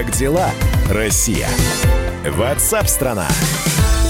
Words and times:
Как 0.00 0.12
дела, 0.12 0.48
Россия? 0.88 1.46
Ватсап-страна! 2.26 3.28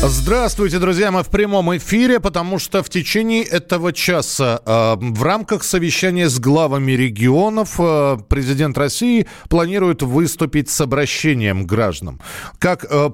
Здравствуйте, 0.04 0.79
друзья! 0.79 1.11
Мы 1.11 1.24
в 1.24 1.31
прямом 1.31 1.77
эфире, 1.79 2.21
потому 2.21 2.61
что 2.61 2.85
в 2.85 2.88
течение 2.88 3.43
этого 3.43 3.92
часа 3.92 4.61
э, 4.65 4.95
в 5.01 5.21
рамках 5.24 5.65
совещания 5.65 6.29
с 6.29 6.38
главами 6.38 6.92
регионов 6.92 7.74
э, 7.81 8.19
президент 8.29 8.79
России 8.79 9.26
планирует 9.49 10.03
выступить 10.03 10.71
с 10.71 10.81
обращением 10.81 11.65
к 11.65 11.67
гражданам. 11.67 12.21
Как 12.61 12.87
э, 12.88 13.11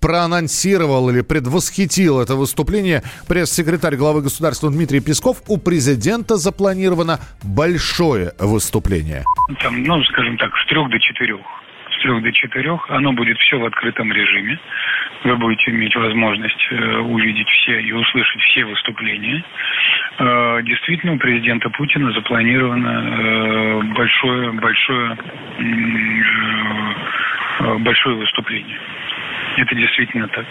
проанонсировал 0.00 1.08
или 1.10 1.20
предвосхитил 1.20 2.20
это 2.20 2.34
выступление 2.34 3.04
пресс-секретарь 3.28 3.94
главы 3.94 4.22
государства 4.22 4.68
Дмитрий 4.68 4.98
Песков, 4.98 5.44
у 5.46 5.58
президента 5.58 6.38
запланировано 6.38 7.20
большое 7.44 8.32
выступление. 8.40 9.22
Там, 9.62 9.80
ну, 9.84 10.02
скажем 10.02 10.36
так, 10.38 10.50
с 10.56 10.66
трех 10.66 10.90
до 10.90 10.98
четырех 10.98 11.38
с 12.06 12.08
трех 12.08 12.22
до 12.22 12.32
четырех. 12.32 12.88
Оно 12.90 13.12
будет 13.12 13.36
все 13.38 13.58
в 13.58 13.64
открытом 13.64 14.12
режиме. 14.12 14.58
Вы 15.24 15.36
будете 15.36 15.70
иметь 15.72 15.96
возможность 15.96 16.68
э, 16.70 16.98
увидеть 16.98 17.48
все 17.48 17.80
и 17.80 17.92
услышать 17.92 18.42
все 18.42 18.64
выступления. 18.64 19.42
Э, 20.18 20.60
действительно, 20.62 21.14
у 21.14 21.18
президента 21.18 21.68
Путина 21.70 22.12
запланировано 22.12 22.88
э, 22.88 23.82
большое, 23.94 24.52
большое, 24.52 25.18
большое 27.80 28.16
выступление. 28.16 28.78
Это 29.56 29.74
действительно 29.74 30.28
так. 30.28 30.46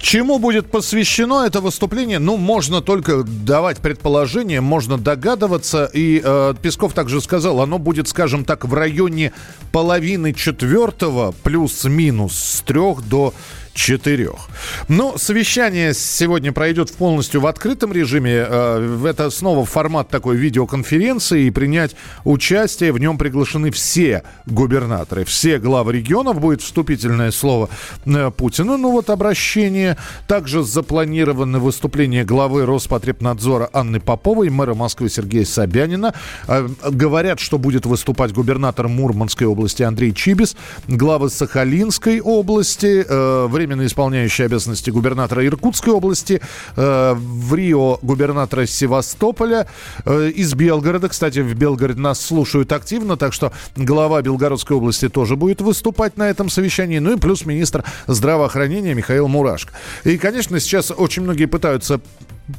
Чему 0.00 0.38
будет 0.38 0.70
посвящено 0.70 1.44
это 1.44 1.60
выступление? 1.60 2.18
Ну, 2.18 2.36
можно 2.36 2.80
только 2.80 3.24
давать 3.24 3.78
предположения, 3.78 4.60
можно 4.60 4.96
догадываться. 4.96 5.90
И 5.92 6.20
э, 6.24 6.54
Песков 6.62 6.92
также 6.92 7.20
сказал, 7.20 7.60
оно 7.60 7.78
будет, 7.78 8.08
скажем 8.08 8.44
так, 8.44 8.64
в 8.64 8.72
районе 8.74 9.32
половины 9.72 10.32
четвертого 10.32 11.34
плюс-минус 11.42 12.34
с 12.34 12.60
трех 12.62 13.06
до 13.08 13.34
четырех. 13.78 14.48
Но 14.88 15.16
совещание 15.16 15.94
сегодня 15.94 16.52
пройдет 16.52 16.92
полностью 16.92 17.40
в 17.40 17.46
открытом 17.46 17.92
режиме. 17.92 18.44
Э, 18.48 19.06
это 19.08 19.30
снова 19.30 19.64
формат 19.64 20.08
такой 20.08 20.36
видеоконференции. 20.36 21.44
И 21.44 21.50
принять 21.50 21.94
участие 22.24 22.92
в 22.92 22.98
нем 22.98 23.16
приглашены 23.16 23.70
все 23.70 24.24
губернаторы, 24.46 25.24
все 25.24 25.58
главы 25.58 25.92
регионов. 25.92 26.40
Будет 26.40 26.60
вступительное 26.60 27.30
слово 27.30 27.70
э, 28.04 28.30
Путина. 28.36 28.76
Ну 28.76 28.90
вот 28.90 29.10
обращение. 29.10 29.96
Также 30.26 30.64
запланированы 30.64 31.60
выступления 31.60 32.24
главы 32.24 32.66
Роспотребнадзора 32.66 33.70
Анны 33.72 34.00
Поповой, 34.00 34.50
мэра 34.50 34.74
Москвы 34.74 35.08
Сергея 35.08 35.44
Собянина. 35.44 36.14
Э, 36.48 36.68
говорят, 36.90 37.38
что 37.38 37.58
будет 37.58 37.86
выступать 37.86 38.32
губернатор 38.32 38.88
Мурманской 38.88 39.46
области 39.46 39.84
Андрей 39.84 40.12
Чибис, 40.12 40.56
главы 40.88 41.30
Сахалинской 41.30 42.20
области, 42.20 43.06
время 43.48 43.67
временно 43.68 43.86
исполняющий 43.86 44.44
обязанности 44.44 44.90
губернатора 44.90 45.44
Иркутской 45.46 45.92
области, 45.92 46.40
э, 46.76 47.14
в 47.14 47.54
Рио 47.54 47.98
губернатора 48.00 48.66
Севастополя, 48.66 49.66
э, 50.06 50.30
из 50.30 50.54
Белгорода. 50.54 51.08
Кстати, 51.08 51.40
в 51.40 51.54
Белгороде 51.54 52.00
нас 52.00 52.18
слушают 52.18 52.72
активно, 52.72 53.16
так 53.16 53.34
что 53.34 53.52
глава 53.76 54.22
Белгородской 54.22 54.76
области 54.76 55.10
тоже 55.10 55.36
будет 55.36 55.60
выступать 55.60 56.16
на 56.16 56.30
этом 56.30 56.48
совещании. 56.48 56.98
Ну 56.98 57.16
и 57.16 57.20
плюс 57.20 57.44
министр 57.44 57.84
здравоохранения 58.06 58.94
Михаил 58.94 59.28
Мурашко. 59.28 59.74
И, 60.04 60.16
конечно, 60.16 60.58
сейчас 60.60 60.90
очень 60.90 61.22
многие 61.22 61.46
пытаются 61.46 62.00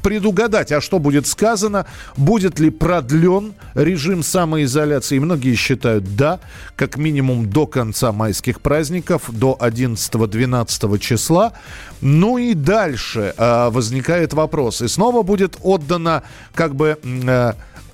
предугадать, 0.02 0.72
а 0.72 0.80
что 0.80 0.98
будет 0.98 1.26
сказано, 1.26 1.86
будет 2.16 2.58
ли 2.58 2.70
продлен 2.70 3.54
режим 3.74 4.22
самоизоляции. 4.22 5.18
многие 5.18 5.54
считают 5.54 6.16
да, 6.16 6.40
как 6.76 6.96
минимум 6.96 7.50
до 7.50 7.66
конца 7.66 8.12
майских 8.12 8.60
праздников, 8.60 9.24
до 9.28 9.56
11-12 9.60 10.98
числа. 10.98 11.52
Ну 12.00 12.38
и 12.38 12.54
дальше 12.54 13.34
э, 13.36 13.68
возникает 13.70 14.32
вопрос. 14.32 14.82
И 14.82 14.88
снова 14.88 15.22
будет 15.22 15.56
отдана 15.62 16.22
как 16.54 16.74
бы... 16.74 16.98
Э, 17.02 17.52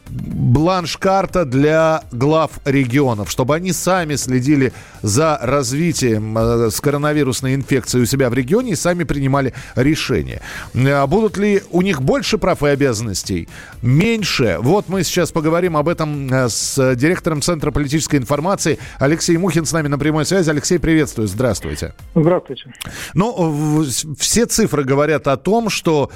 бланш-карта 0.09 1.45
для 1.45 2.03
глав 2.13 2.51
регионов, 2.65 3.31
чтобы 3.31 3.55
они 3.55 3.73
сами 3.73 4.17
следили 4.17 4.73
за 5.03 5.39
развитием 5.43 6.37
э, 6.37 6.71
с 6.71 6.81
коронавирусной 6.81 7.55
инфекцией 7.55 8.03
у 8.03 8.07
себя 8.07 8.31
в 8.31 8.35
регионе 8.35 8.73
и 8.73 8.77
сами 8.77 9.05
принимали 9.05 9.53
решения. 9.75 10.41
А 10.75 11.07
будут 11.07 11.37
ли 11.37 11.63
у 11.71 11.83
них 11.83 12.03
больше 12.03 12.39
прав 12.39 12.63
и 12.63 12.69
обязанностей? 12.69 13.49
Меньше? 13.83 14.59
Вот 14.61 14.89
мы 14.89 15.05
сейчас 15.05 15.33
поговорим 15.33 15.77
об 15.77 15.89
этом 15.89 16.33
э, 16.33 16.49
с 16.49 16.95
директором 16.95 17.43
Центра 17.43 17.71
политической 17.71 18.17
информации 18.17 18.79
Алексей 18.99 19.37
Мухин 19.37 19.67
с 19.67 19.73
нами 19.73 19.89
на 19.89 19.99
прямой 19.99 20.25
связи. 20.25 20.51
Алексей, 20.51 20.79
приветствую. 20.79 21.29
Здравствуйте. 21.29 21.95
Здравствуйте. 22.15 22.73
Ну, 23.15 23.85
все 24.19 24.47
цифры 24.47 24.85
говорят 24.85 25.29
о 25.29 25.37
том, 25.37 25.71
что 25.71 26.11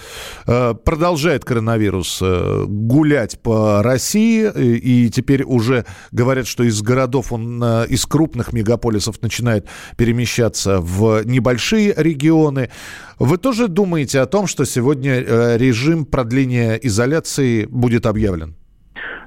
э, 0.47 0.75
продолжает 0.85 1.45
коронавирус 1.45 2.21
э, 2.23 2.65
гулять 2.67 3.39
по 3.41 3.80
России, 3.83 4.51
и 4.57 5.11
теперь 5.11 5.43
уже 5.43 5.85
говорят, 6.13 6.47
что 6.47 6.65
из 6.65 6.81
городов 6.83 7.33
он, 7.33 7.63
э, 7.63 7.87
из 7.89 8.07
крупных 8.07 8.53
мегаполисов 8.53 9.21
начинает 9.23 9.67
перемещаться 9.97 10.81
в 10.81 11.25
небольшие 11.25 11.95
регионы. 11.97 12.71
Вы 13.19 13.39
тоже 13.39 13.69
думаете 13.69 14.21
о 14.21 14.27
том, 14.27 14.47
что 14.47 14.65
сегодня 14.65 15.15
э, 15.21 15.57
режим 15.59 16.05
продления 16.05 16.75
изоляции 16.75 17.67
будет 17.67 18.07
объявлен? 18.07 18.57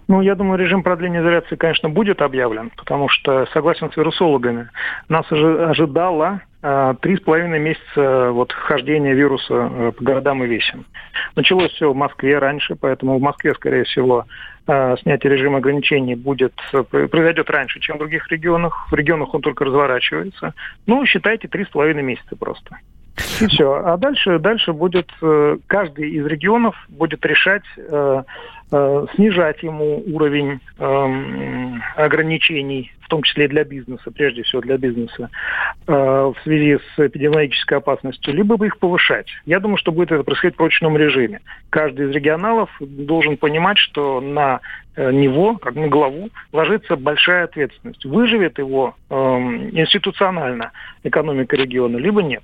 Ну, 0.07 0.21
я 0.21 0.35
думаю, 0.35 0.59
режим 0.59 0.83
продления 0.83 1.21
изоляции, 1.21 1.55
конечно, 1.55 1.89
будет 1.89 2.21
объявлен, 2.21 2.71
потому 2.75 3.09
что, 3.09 3.45
согласен 3.53 3.91
с 3.91 3.97
вирусологами, 3.97 4.69
нас 5.07 5.25
ожидало 5.31 6.41
э, 6.61 6.95
три 7.01 7.17
с 7.17 7.21
половиной 7.21 7.59
месяца 7.59 8.31
вот 8.31 8.51
хождения 8.51 9.13
вируса 9.13 9.53
э, 9.53 9.91
по 9.97 10.03
городам 10.03 10.43
и 10.43 10.47
весям. 10.47 10.85
Началось 11.35 11.71
все 11.71 11.91
в 11.91 11.95
Москве 11.95 12.37
раньше, 12.37 12.75
поэтому 12.75 13.17
в 13.17 13.21
Москве, 13.21 13.53
скорее 13.53 13.85
всего, 13.85 14.25
э, 14.67 14.95
снятие 15.01 15.33
режима 15.33 15.59
ограничений 15.59 16.15
будет, 16.15 16.53
произойдет 16.91 17.49
раньше, 17.49 17.79
чем 17.79 17.95
в 17.95 17.99
других 17.99 18.29
регионах. 18.29 18.87
В 18.91 18.95
регионах 18.95 19.33
он 19.33 19.41
только 19.41 19.63
разворачивается. 19.63 20.53
Ну, 20.85 21.05
считайте, 21.05 21.47
три 21.47 21.63
с 21.63 21.69
половиной 21.69 22.03
месяца 22.03 22.35
просто. 22.35 22.77
И 23.39 23.47
все. 23.47 23.73
А 23.85 23.95
дальше, 23.97 24.39
дальше 24.39 24.73
будет 24.73 25.09
каждый 25.67 26.09
из 26.09 26.25
регионов 26.25 26.75
будет 26.89 27.23
решать, 27.25 27.63
Э, 27.77 28.23
снижать 29.15 29.61
ему 29.63 30.03
уровень 30.07 30.59
э, 30.79 31.73
ограничений, 31.95 32.91
в 33.03 33.07
том 33.09 33.23
числе 33.23 33.47
для 33.47 33.63
бизнеса, 33.63 34.11
прежде 34.11 34.43
всего 34.43 34.61
для 34.61 34.77
бизнеса, 34.77 35.29
э, 35.87 35.93
в 35.93 36.35
связи 36.43 36.77
с 36.77 36.99
эпидемиологической 36.99 37.77
опасностью, 37.77 38.33
либо 38.33 38.57
бы 38.57 38.67
их 38.67 38.77
повышать. 38.77 39.27
Я 39.45 39.59
думаю, 39.59 39.77
что 39.77 39.91
будет 39.91 40.11
это 40.11 40.23
происходить 40.23 40.55
в 40.55 40.57
прочном 40.57 40.97
режиме. 40.97 41.41
Каждый 41.69 42.09
из 42.09 42.15
регионалов 42.15 42.69
должен 42.79 43.37
понимать, 43.37 43.77
что 43.77 44.21
на 44.21 44.61
Э, 44.95 45.11
него, 45.11 45.57
как 45.57 45.73
на 45.73 45.87
главу, 45.87 46.29
ложится 46.51 46.95
большая 46.95 47.45
ответственность. 47.45 48.05
Выживет 48.05 48.59
его 48.59 48.95
э, 49.09 49.15
институционально 49.15 50.71
экономика 51.03 51.55
региона, 51.55 51.97
либо 51.97 52.21
нет. 52.21 52.43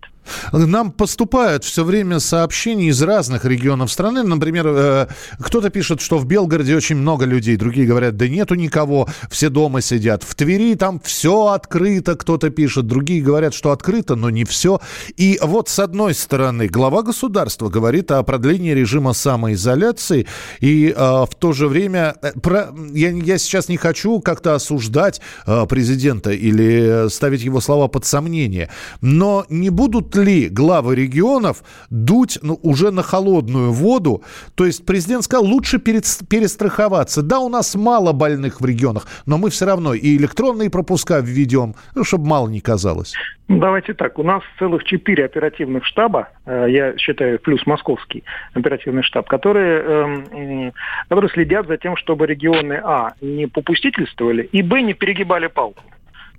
Нам 0.51 0.91
поступают 0.91 1.63
все 1.63 1.83
время 1.83 2.19
сообщения 2.19 2.87
из 2.87 3.03
разных 3.03 3.45
регионов 3.45 3.91
страны. 3.91 4.23
Например, 4.23 4.65
э, 4.67 5.07
кто-то 5.39 5.69
пишет, 5.69 6.01
что 6.01 6.17
в 6.17 6.25
Белгороде 6.25 6.75
очень 6.75 6.95
много 6.95 7.25
людей, 7.25 7.55
другие 7.55 7.85
говорят, 7.85 8.17
да 8.17 8.27
нету 8.27 8.55
никого, 8.55 9.07
все 9.29 9.49
дома 9.49 9.81
сидят. 9.81 10.23
В 10.23 10.33
Твери 10.33 10.48
там 10.75 10.99
все 10.99 11.47
открыто, 11.47 12.15
кто-то 12.15 12.49
пишет, 12.49 12.87
другие 12.87 13.21
говорят, 13.21 13.53
что 13.53 13.71
открыто, 13.71 14.15
но 14.15 14.29
не 14.29 14.45
все. 14.45 14.79
И 15.17 15.39
вот 15.41 15.69
с 15.69 15.79
одной 15.79 16.13
стороны, 16.13 16.67
глава 16.67 17.03
государства 17.03 17.69
говорит 17.69 18.11
о 18.11 18.23
продлении 18.23 18.71
режима 18.71 19.13
самоизоляции, 19.13 20.27
и 20.59 20.93
э, 20.95 20.99
в 20.99 21.29
то 21.37 21.53
же 21.53 21.67
время 21.67 22.15
э, 22.21 22.31
про, 22.39 22.69
я, 22.93 23.11
я 23.11 23.37
сейчас 23.37 23.69
не 23.69 23.77
хочу 23.77 24.19
как-то 24.21 24.55
осуждать 24.55 25.21
э, 25.45 25.65
президента 25.67 26.31
или 26.31 27.09
ставить 27.09 27.43
его 27.43 27.61
слова 27.61 27.87
под 27.87 28.05
сомнение, 28.05 28.69
но 29.01 29.45
не 29.49 29.69
будут 29.69 30.15
ли 30.15 30.49
главы 30.49 30.95
регионов 30.95 31.63
дуть 31.89 32.39
ну, 32.41 32.59
уже 32.63 32.91
на 32.91 33.03
холодную 33.03 33.71
воду? 33.71 34.23
То 34.55 34.65
есть 34.65 34.85
президент 34.85 35.23
сказал, 35.23 35.45
лучше 35.45 35.79
перестраховаться. 35.79 37.21
Да, 37.21 37.39
у 37.39 37.49
нас 37.49 37.75
мало 37.75 38.13
больных 38.13 38.61
в 38.61 38.65
регионах, 38.65 39.07
но 39.25 39.37
мы 39.37 39.49
все 39.49 39.65
равно 39.65 39.93
и 39.93 40.17
электронные 40.39 40.69
пропуска 40.69 41.19
введем, 41.19 41.75
ну, 41.95 42.03
чтобы 42.03 42.27
мало 42.27 42.47
не 42.47 42.61
казалось. 42.61 43.13
Давайте 43.47 43.93
так. 43.93 44.17
У 44.19 44.23
нас 44.23 44.41
целых 44.57 44.83
четыре 44.83 45.25
оперативных 45.25 45.85
штаба, 45.85 46.29
э, 46.45 46.67
я 46.69 46.97
считаю, 46.97 47.39
плюс 47.39 47.65
московский 47.65 48.23
оперативный 48.53 49.03
штаб, 49.03 49.27
которые, 49.27 49.81
эм, 49.81 50.73
которые 51.09 51.29
следят 51.31 51.67
за 51.67 51.77
тем, 51.77 51.97
чтобы 51.97 52.27
регионы 52.27 52.79
А 52.83 53.13
не 53.21 53.47
попустительствовали 53.47 54.43
и 54.43 54.61
Б 54.61 54.81
не 54.81 54.93
перегибали 54.93 55.47
палку. 55.47 55.83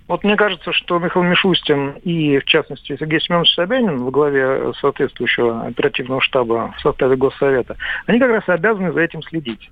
Вот 0.07 0.23
мне 0.23 0.35
кажется, 0.35 0.73
что 0.73 0.99
Михаил 0.99 1.25
Мишустин 1.25 1.91
и, 2.03 2.39
в 2.39 2.45
частности, 2.45 2.97
Сергей 2.99 3.21
Семенович 3.21 3.53
Собянин 3.53 4.03
во 4.03 4.11
главе 4.11 4.73
соответствующего 4.81 5.67
оперативного 5.67 6.21
штаба 6.21 6.73
в 6.77 6.81
составе 6.81 7.15
Госсовета, 7.15 7.77
они 8.07 8.19
как 8.19 8.31
раз 8.31 8.43
обязаны 8.47 8.91
за 8.91 9.01
этим 9.01 9.21
следить. 9.21 9.69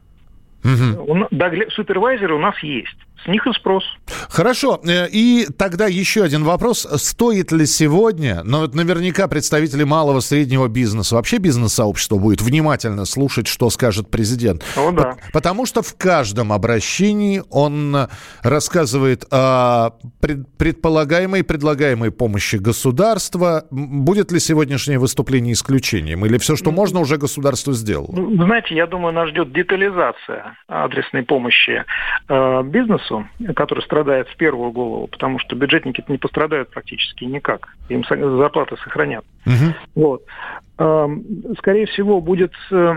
Угу. 0.64 1.30
Супервайзеры 1.72 2.36
у 2.36 2.40
нас 2.40 2.58
есть. 2.60 2.98
С 3.24 3.28
них 3.28 3.46
и 3.48 3.52
спрос. 3.54 3.84
Хорошо. 4.30 4.80
Э, 4.84 5.08
и 5.10 5.48
тогда 5.58 5.88
еще 5.88 6.24
один 6.24 6.44
вопрос. 6.44 6.88
Стоит 6.96 7.52
ли 7.52 7.66
сегодня, 7.66 8.42
но 8.44 8.62
вот 8.62 8.76
наверняка 8.76 9.28
представители 9.28 9.84
малого 9.84 10.20
среднего 10.20 10.68
бизнеса, 10.68 11.16
вообще 11.16 11.38
бизнес-сообщество 11.38 12.18
будет 12.18 12.42
внимательно 12.42 13.06
слушать, 13.06 13.48
что 13.48 13.70
скажет 13.70 14.10
президент. 14.10 14.64
О, 14.78 14.92
да. 14.92 15.16
Потому 15.34 15.66
что 15.66 15.82
в 15.82 15.96
каждом 15.96 16.54
обращении 16.54 17.44
он 17.50 17.96
рассказывает 18.44 19.26
о 19.32 19.92
предполагаемой 20.20 21.42
и 21.42 21.44
предлагаемой 21.44 22.12
помощи 22.12 22.58
государства. 22.58 23.66
Будет 23.72 24.32
ли 24.32 24.40
сегодняшнее 24.40 25.00
выступление 25.00 25.54
исключением? 25.54 26.26
Или 26.26 26.38
все, 26.38 26.56
что 26.56 26.72
можно, 26.72 27.00
уже 27.00 27.18
государство 27.18 27.74
сделало? 27.74 28.12
Ну, 28.12 28.44
знаете, 28.46 28.76
я 28.76 28.88
думаю, 28.88 29.14
нас 29.14 29.30
ждет 29.30 29.52
детализация 29.54 30.58
адресной 30.68 31.24
помощи 31.24 31.84
э, 32.28 32.64
бизнесу, 33.10 33.28
который 33.56 33.84
страдает 33.84 34.28
в 34.28 34.36
первую 34.38 34.72
голову, 34.72 35.08
потому 35.08 35.40
что 35.40 35.56
бюджетники 35.56 36.04
не 36.08 36.18
пострадают 36.18 36.70
практически 36.70 37.26
никак. 37.26 37.68
Им 37.90 38.04
зарплаты 38.08 38.78
сохранят. 38.78 39.26
Угу. 39.46 39.74
Вот. 39.96 40.22
Эм, 40.78 41.24
скорее 41.58 41.86
всего, 41.88 42.22
будет 42.22 42.54
э, 42.72 42.94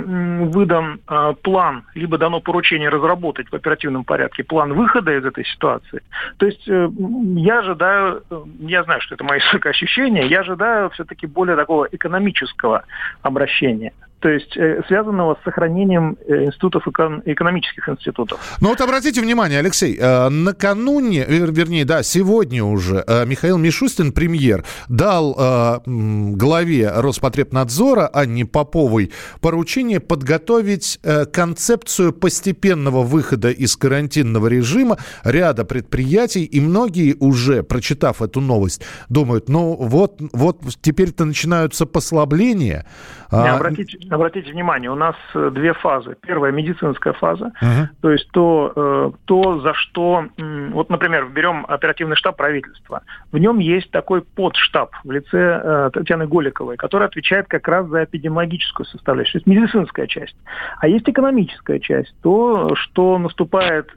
выдан 0.47 1.01
э, 1.09 1.35
план, 1.43 1.85
либо 1.95 2.19
дано 2.19 2.41
поручение 2.41 2.89
разработать 2.89 3.49
в 3.49 3.55
оперативном 3.55 4.05
порядке 4.05 4.45
план 4.45 4.73
выхода 4.75 5.17
из 5.17 5.25
этой 5.25 5.45
ситуации. 5.45 6.03
То 6.39 6.47
есть 6.47 6.69
э, 6.69 6.89
я 7.37 7.61
ожидаю, 7.61 8.23
я 8.61 8.85
знаю, 8.85 9.01
что 9.01 9.15
это 9.15 9.25
мои 9.25 9.41
ощущения, 9.65 10.27
я 10.27 10.41
ожидаю 10.41 10.91
все-таки 10.91 11.27
более 11.27 11.57
такого 11.57 11.89
экономического 11.91 12.85
обращения 13.23 13.93
то 14.23 14.29
есть 14.29 14.57
э, 14.57 14.83
связанного 14.87 15.37
с 15.41 15.45
сохранением 15.45 16.17
э, 16.27 16.45
институтов, 16.45 16.87
экономических 16.87 17.89
институтов. 17.89 18.39
Ну 18.61 18.69
вот 18.69 18.81
обратите 18.81 19.21
внимание, 19.21 19.59
Алексей, 19.59 19.99
э, 19.99 20.29
накануне, 20.29 21.25
вернее, 21.27 21.85
да, 21.85 22.05
сегодня 22.05 22.63
уже 22.65 23.05
Михаил 23.27 23.59
Мишустин, 23.59 24.13
премьер, 24.13 24.65
дал 24.89 25.83
главе 25.85 26.93
Роспотребнадзора 26.95 28.07
Анне 28.07 28.47
Поповой 28.47 29.11
поручение 29.41 29.99
подготовить 29.99 31.01
концепцию 31.33 32.13
постепенного 32.13 33.03
выхода 33.03 33.51
из 33.51 33.77
карантинного 33.77 34.47
режима 34.47 34.99
ряда 35.25 35.65
предприятий, 35.65 36.45
и 36.45 36.61
многие 36.61 37.17
уже, 37.19 37.63
прочитав 37.63 38.23
эту 38.23 38.41
новость, 38.41 38.83
думают, 39.09 39.49
ну 39.49 39.75
вот, 39.75 40.21
вот 40.33 40.61
теперь-то 40.81 41.25
начинаются 41.25 41.87
послабления. 41.87 42.87
Не, 43.33 43.49
обратите, 43.49 43.99
обратите 44.11 44.53
внимание, 44.53 44.91
у 44.91 44.95
нас 44.95 45.17
э, 45.35 45.51
две 45.53 45.73
фазы. 45.73 46.17
Первая 46.21 46.53
медицинская 46.53 47.15
фаза, 47.15 47.53
uh-huh. 47.63 47.87
то 48.01 48.11
есть 48.11 48.31
то, 48.33 48.73
э, 48.77 49.11
то, 49.25 49.61
за 49.61 49.75
что, 49.75 50.27
вот, 50.37 50.91
например, 50.91 51.27
берем 51.29 51.65
оперативный 51.67 52.17
штаб 52.17 52.37
правительства. 52.37 53.03
В 53.31 53.39
нем 53.39 53.59
есть 53.59 53.91
такой 53.91 54.23
подштаб 54.23 54.91
в 55.05 55.11
лице 55.11 55.61
э, 55.65 55.91
Татьяны 55.93 56.27
Голиковой, 56.27 56.77
который 56.77 57.07
отвечает 57.07 57.47
как 57.49 57.67
раз 57.69 57.87
за 57.89 58.05
эпидемиологическую 58.05 58.87
составляющую, 58.87 59.41
то 59.41 59.51
есть 59.51 59.59
медицинская 59.61 60.07
часть. 60.07 60.37
А 60.79 60.89
есть 60.89 61.09
экономическая 61.09 61.81
часть, 61.81 62.15
то, 62.23 62.75
что 62.77 63.19
наступает, 63.19 63.91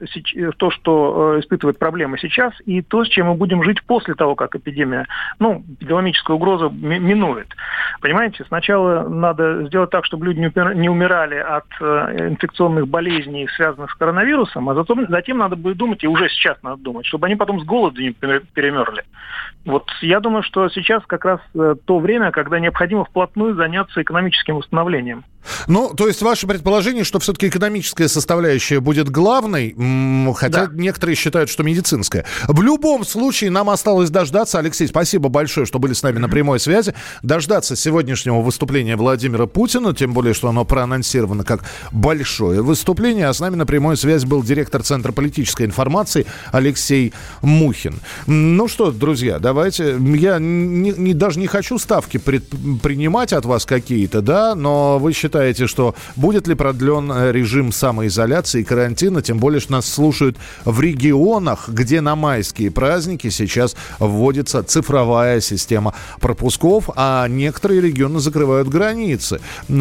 то, 0.56 0.70
что 0.70 1.38
испытывает 1.40 1.78
проблемы 1.78 2.18
сейчас, 2.18 2.54
и 2.64 2.80
то, 2.80 3.04
с 3.04 3.08
чем 3.08 3.26
мы 3.26 3.34
будем 3.34 3.62
жить 3.62 3.82
после 3.82 4.14
того, 4.14 4.34
как 4.34 4.56
эпидемия, 4.56 5.06
ну, 5.38 5.62
эпидемиологическая 5.80 6.34
угроза 6.34 6.68
минует. 6.68 7.48
Понимаете, 8.00 8.44
сначала 8.48 9.08
надо 9.26 9.66
сделать 9.66 9.90
так, 9.90 10.04
чтобы 10.04 10.26
люди 10.26 10.38
не 10.38 10.88
умирали 10.88 11.36
от 11.36 11.66
э, 11.80 12.28
инфекционных 12.30 12.88
болезней, 12.88 13.48
связанных 13.56 13.90
с 13.90 13.94
коронавирусом, 13.94 14.68
а 14.68 14.74
затем, 14.74 15.06
затем 15.08 15.38
надо 15.38 15.56
будет 15.56 15.76
думать, 15.76 16.02
и 16.04 16.08
уже 16.08 16.28
сейчас 16.28 16.62
надо 16.62 16.82
думать, 16.82 17.06
чтобы 17.06 17.26
они 17.26 17.36
потом 17.36 17.60
с 17.60 17.64
голоду 17.64 18.00
не 18.00 18.10
перемерли. 18.12 19.04
Вот 19.64 19.90
я 20.00 20.20
думаю, 20.20 20.42
что 20.42 20.68
сейчас 20.68 21.02
как 21.06 21.24
раз 21.24 21.40
э, 21.54 21.74
то 21.84 21.98
время, 21.98 22.30
когда 22.30 22.60
необходимо 22.60 23.04
вплотную 23.04 23.54
заняться 23.54 24.00
экономическим 24.00 24.56
восстановлением. 24.56 25.24
Ну, 25.66 25.94
то 25.94 26.08
есть 26.08 26.22
ваше 26.22 26.46
предположение, 26.46 27.04
что 27.04 27.18
все-таки 27.18 27.48
экономическая 27.48 28.08
составляющая 28.08 28.80
будет 28.80 29.08
главной, 29.08 29.74
хотя 30.34 30.66
да. 30.66 30.72
некоторые 30.72 31.16
считают, 31.16 31.50
что 31.50 31.62
медицинская. 31.62 32.24
В 32.48 32.62
любом 32.62 33.04
случае 33.04 33.50
нам 33.50 33.70
осталось 33.70 34.10
дождаться. 34.10 34.58
Алексей, 34.58 34.88
спасибо 34.88 35.28
большое, 35.28 35.66
что 35.66 35.78
были 35.78 35.92
с 35.92 36.02
нами 36.02 36.18
на 36.18 36.28
прямой 36.28 36.58
связи. 36.60 36.94
Дождаться 37.22 37.76
сегодняшнего 37.76 38.40
выступления 38.40 38.96
Владимира 38.96 39.46
Путина, 39.46 39.94
тем 39.94 40.12
более, 40.12 40.34
что 40.34 40.48
оно 40.48 40.64
проанонсировано 40.64 41.44
как 41.44 41.64
большое 41.92 42.62
выступление. 42.62 43.28
А 43.28 43.32
с 43.32 43.40
нами 43.40 43.56
на 43.56 43.66
прямой 43.66 43.96
связи 43.96 44.26
был 44.26 44.42
директор 44.42 44.82
Центра 44.82 45.12
политической 45.12 45.66
информации 45.66 46.26
Алексей 46.52 47.12
Мухин. 47.42 48.00
Ну 48.26 48.68
что, 48.68 48.90
друзья, 48.90 49.38
давайте. 49.38 49.96
Я 50.00 50.38
не, 50.38 50.92
не, 50.92 51.14
даже 51.14 51.38
не 51.38 51.46
хочу 51.46 51.78
ставки 51.78 52.18
предпринимать 52.18 53.32
от 53.32 53.44
вас 53.44 53.64
какие-то, 53.64 54.20
да, 54.22 54.54
но 54.54 54.98
вы 54.98 55.12
считаете, 55.12 55.35
считаете, 55.36 55.66
что 55.66 55.94
будет 56.16 56.48
ли 56.48 56.54
продлен 56.54 57.12
э, 57.12 57.30
режим 57.30 57.70
самоизоляции 57.70 58.62
и 58.62 58.64
карантина? 58.64 59.20
Тем 59.20 59.38
более, 59.38 59.60
что 59.60 59.72
нас 59.72 59.86
слушают 59.86 60.38
в 60.64 60.80
регионах, 60.80 61.68
где 61.68 62.00
на 62.00 62.16
майские 62.16 62.70
праздники 62.70 63.28
сейчас 63.28 63.76
вводится 63.98 64.62
цифровая 64.62 65.42
система 65.42 65.92
пропусков, 66.20 66.88
а 66.96 67.28
некоторые 67.28 67.82
регионы 67.82 68.18
закрывают 68.18 68.68
границы 68.68 69.40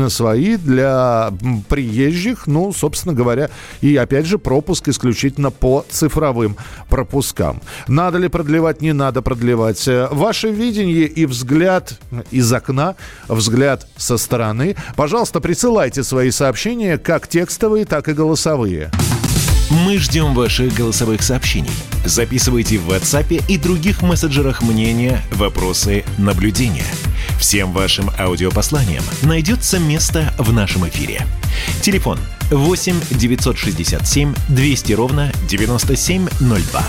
свои 0.09 0.57
для 0.57 1.31
приезжих, 1.69 2.47
ну, 2.47 2.73
собственно 2.73 3.13
говоря, 3.13 3.49
и 3.79 3.95
опять 3.95 4.25
же 4.25 4.37
пропуск 4.37 4.89
исключительно 4.89 5.51
по 5.51 5.85
цифровым 5.89 6.57
пропускам. 6.89 7.61
Надо 7.87 8.17
ли 8.17 8.27
продлевать, 8.27 8.81
не 8.81 8.91
надо 8.91 9.21
продлевать. 9.21 9.87
Э, 9.87 10.09
ваше 10.11 10.49
видение 10.49 11.05
и 11.05 11.25
взгляд 11.25 11.97
из 12.31 12.51
окна, 12.51 12.95
взгляд 13.29 13.87
со 13.95 14.17
стороны. 14.17 14.75
Пожалуйста, 14.97 15.39
присылайте 15.45 16.03
свои 16.03 16.31
сообщения, 16.31 16.97
как 16.97 17.27
текстовые, 17.27 17.85
так 17.85 18.09
и 18.09 18.13
голосовые. 18.13 18.89
Мы 19.69 19.99
ждем 19.99 20.33
ваших 20.33 20.73
голосовых 20.73 21.21
сообщений. 21.21 21.69
Записывайте 22.03 22.79
в 22.79 22.89
WhatsApp 22.89 23.43
и 23.47 23.57
других 23.59 24.01
мессенджерах 24.01 24.63
мнения, 24.63 25.21
вопросы, 25.33 26.03
наблюдения. 26.17 26.87
Всем 27.39 27.73
вашим 27.73 28.09
аудиопосланиям 28.17 29.03
найдется 29.21 29.77
место 29.77 30.33
в 30.39 30.51
нашем 30.51 30.87
эфире. 30.89 31.27
Телефон 31.83 32.17
8 32.49 32.99
967 33.11 34.33
200 34.49 34.93
ровно 34.93 35.31
9702. 35.47 36.81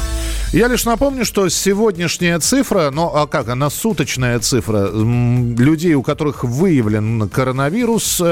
Я 0.56 0.68
лишь 0.68 0.86
напомню, 0.86 1.26
что 1.26 1.50
сегодняшняя 1.50 2.38
цифра, 2.38 2.90
ну 2.90 3.14
а 3.14 3.26
как, 3.26 3.50
она 3.50 3.68
суточная 3.68 4.38
цифра, 4.38 4.88
людей, 4.90 5.92
у 5.92 6.02
которых 6.02 6.44
выявлен 6.44 7.28
коронавирус, 7.28 8.22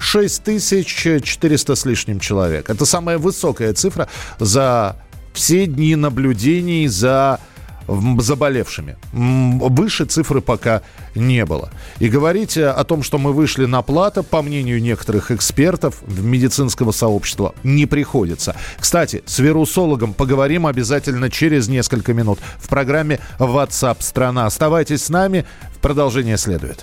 6400 0.00 1.72
э, 1.72 1.76
с 1.76 1.84
лишним 1.84 2.18
человек. 2.18 2.70
Это 2.70 2.84
самая 2.84 3.18
высокая 3.18 3.72
цифра 3.72 4.08
за 4.40 4.96
все 5.32 5.66
дни 5.66 5.94
наблюдений 5.94 6.88
за 6.88 7.38
заболевшими. 8.18 8.96
Выше 9.12 10.04
цифры 10.04 10.40
пока 10.40 10.82
не 11.14 11.44
было. 11.44 11.70
И 11.98 12.08
говорить 12.08 12.56
о 12.56 12.82
том, 12.84 13.02
что 13.02 13.18
мы 13.18 13.32
вышли 13.32 13.66
на 13.66 13.82
плата, 13.82 14.22
по 14.22 14.42
мнению 14.42 14.80
некоторых 14.80 15.30
экспертов 15.30 16.02
медицинского 16.06 16.92
сообщества, 16.92 17.54
не 17.62 17.86
приходится. 17.86 18.56
Кстати, 18.78 19.22
с 19.26 19.38
вирусологом 19.38 20.14
поговорим 20.14 20.66
обязательно 20.66 21.30
через 21.30 21.68
несколько 21.68 22.14
минут 22.14 22.38
в 22.58 22.68
программе 22.68 23.20
WhatsApp 23.38 23.96
страна. 24.00 24.46
Оставайтесь 24.46 25.04
с 25.04 25.08
нами, 25.08 25.44
продолжение 25.80 26.36
следует. 26.36 26.82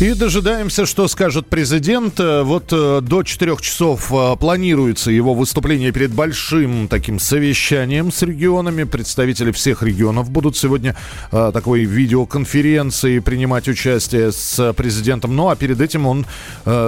И 0.00 0.14
дожидаемся, 0.14 0.86
что 0.86 1.08
скажет 1.08 1.46
президент. 1.48 2.18
Э, 2.20 2.42
вот 2.42 2.72
э, 2.72 3.02
до 3.02 3.22
4 3.22 3.56
часов 3.60 4.10
э, 4.10 4.34
планируется 4.36 5.10
его 5.10 5.34
выступление 5.34 5.92
перед 5.92 6.10
большим 6.10 6.88
таким 6.88 7.18
совещанием 7.18 8.10
с 8.10 8.22
регионами. 8.22 8.84
Представители 8.84 9.52
всех 9.52 9.82
регионов 9.82 10.30
будут 10.30 10.56
сегодня 10.56 10.96
такой 11.30 11.84
видеоконференции 11.84 13.18
принимать 13.18 13.68
участие 13.68 14.32
с 14.32 14.72
президентом. 14.72 15.36
Ну 15.36 15.50
а 15.50 15.56
перед 15.56 15.82
этим 15.82 16.06
он 16.06 16.24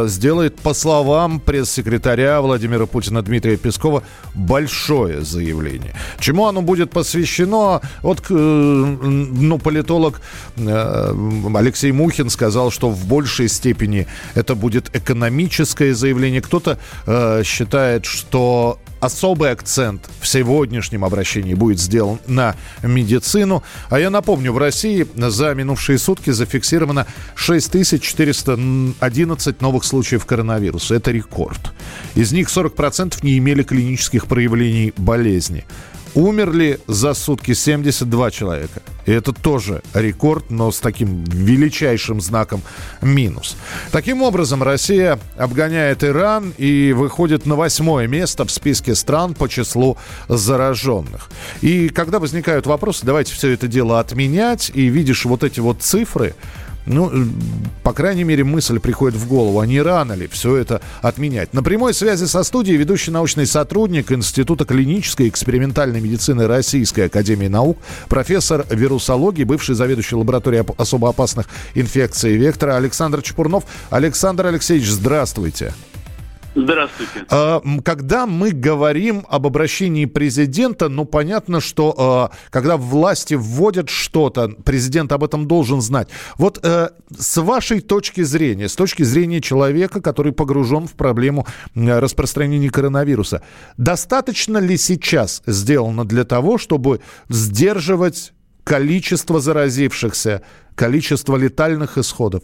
сделает, 0.09 0.57
по 0.57 0.73
словам 0.73 1.39
пресс-секретаря 1.39 2.41
Владимира 2.41 2.87
Путина 2.87 3.21
Дмитрия 3.21 3.57
Пескова, 3.57 4.05
большое 4.35 5.23
заявление. 5.23 5.95
Чему 6.19 6.47
оно 6.47 6.63
будет 6.63 6.91
посвящено? 6.91 7.83
Вот 8.03 8.23
ну, 8.31 9.59
политолог 9.59 10.21
Алексей 10.57 11.93
Мухин 11.93 12.31
сказал, 12.31 12.71
что 12.71 12.91
в 12.91 13.02
в 13.03 13.07
большей 13.07 13.49
степени 13.49 14.07
это 14.35 14.55
будет 14.55 14.95
экономическое 14.95 15.95
заявление. 15.95 16.41
Кто-то 16.41 16.79
э, 17.07 17.43
считает, 17.45 18.07
что 18.07 18.79
особый 19.01 19.51
акцент 19.51 20.09
в 20.21 20.29
сегодняшнем 20.29 21.05
обращении 21.05 21.55
будет 21.55 21.81
сделан 21.81 22.21
на 22.29 22.55
медицину. 22.83 23.65
А 23.91 23.99
я 23.99 24.11
напомню, 24.11 24.53
в 24.53 24.59
России 24.59 25.09
за 25.17 25.55
минувшие 25.55 25.99
сутки 25.99 26.31
зафиксировано 26.31 27.09
6411 27.35 29.61
новых 29.61 29.83
случаев 29.85 30.25
коронавируса. 30.25 30.95
Это 30.95 31.11
рекорд. 31.11 31.73
Из 32.15 32.31
них 32.33 32.49
40% 32.49 33.19
не 33.23 33.39
имели 33.39 33.65
клинических 33.65 34.27
проявлений 34.27 34.93
болезни. 34.97 35.65
Умерли 36.15 36.79
за 36.87 37.15
сутки 37.15 37.55
72 37.55 38.31
человека. 38.31 38.83
И 39.07 39.13
это 39.13 39.33
тоже 39.33 39.83
рекорд, 39.95 40.51
но 40.51 40.71
с 40.71 40.79
таким 40.81 41.25
величайшим 41.25 42.21
знаком 42.21 42.63
минус. 43.01 43.57
Таким 43.91 44.23
образом, 44.23 44.63
Россия 44.63 45.19
обгоняет 45.37 46.05
Иран 46.05 46.53
и 46.59 46.93
выходит 46.93 47.47
на 47.47 47.57
восьмое 47.57 48.07
место 48.07 48.45
в 48.45 48.51
списке 48.51 48.95
стран 48.95 49.35
по 49.35 49.49
числу 49.49 49.97
зараженных. 50.29 51.31
И 51.63 51.89
когда 51.89 52.19
возникают 52.19 52.67
вопросы, 52.67 53.05
давайте 53.05 53.35
все 53.35 53.51
это 53.51 53.67
дело 53.67 53.99
отменять, 53.99 54.71
и 54.75 54.87
видишь 54.87 55.25
вот 55.25 55.43
эти 55.43 55.61
вот 55.61 55.83
цифры, 55.83 56.35
ну, 56.87 57.11
э, 57.11 57.27
по 57.83 57.93
крайней 57.93 58.25
мере, 58.25 58.45
мысль 58.45 58.79
приходит 58.79 59.19
в 59.19 59.29
голову, 59.29 59.61
а 59.61 59.67
не 59.67 59.81
рано 59.81 60.13
ли 60.13 60.27
все 60.27 60.57
это 60.57 60.81
отменять. 61.01 61.55
На 61.55 61.63
прямой 61.63 61.95
связи 61.95 62.25
со 62.25 62.43
студией 62.43 62.77
ведущий 62.77 63.11
научный 63.11 63.47
сотрудник 63.47 64.13
Института 64.13 64.65
клинической 64.65 65.27
и 65.27 65.29
экспериментальной 65.29 66.01
медицины 66.01 66.47
Российской 66.47 67.07
Академии 67.07 67.49
Наук, 67.49 67.79
профессор 68.09 68.67
вирусологии, 68.71 69.45
бывший 69.45 69.75
заведующий 69.75 70.17
лабораторией 70.17 70.65
особо 70.77 71.09
опасных 71.09 71.49
инфекций 71.75 72.37
Вектора 72.37 72.77
Александр 72.77 73.23
Чепурнов. 73.23 73.65
Александр 73.91 74.47
Алексеевич, 74.47 74.89
здравствуйте. 74.89 75.43
Здравствуйте. 75.43 75.92
А, 77.31 77.63
когда 77.83 78.27
мы 78.27 78.51
говорим 78.51 79.25
об 79.29 79.47
обращении 79.47 80.05
президента, 80.05 80.89
ну, 80.89 81.05
понятно, 81.05 81.61
что 81.61 81.95
а, 81.97 82.31
когда 82.51 82.77
власти 82.77 83.35
вводят 83.35 83.89
что-то, 83.89 84.49
президент 84.65 85.13
об 85.13 85.25
этом 85.25 85.49
должен 85.49 85.81
знать. 85.81 86.09
Вот 86.37 86.61
э, 86.63 86.91
с 87.17 87.41
вашей 87.41 87.81
точки 87.81 88.23
зрения, 88.23 88.69
с 88.69 88.77
точки 88.77 89.03
зрения 89.03 89.41
человека, 89.41 90.01
который 90.01 90.33
погружен 90.33 90.87
в 90.87 90.93
проблему 90.93 91.47
распространения 91.75 92.71
коронавируса, 92.71 93.43
достаточно 93.77 94.59
ли 94.59 94.77
сейчас 94.77 95.43
сделано 95.47 96.05
для 96.05 96.25
того, 96.25 96.59
чтобы 96.59 97.01
сдерживать 97.29 98.33
количество 98.65 99.41
заразившихся, 99.41 100.43
количество 100.75 101.37
летальных 101.37 101.99
исходов? 101.99 102.43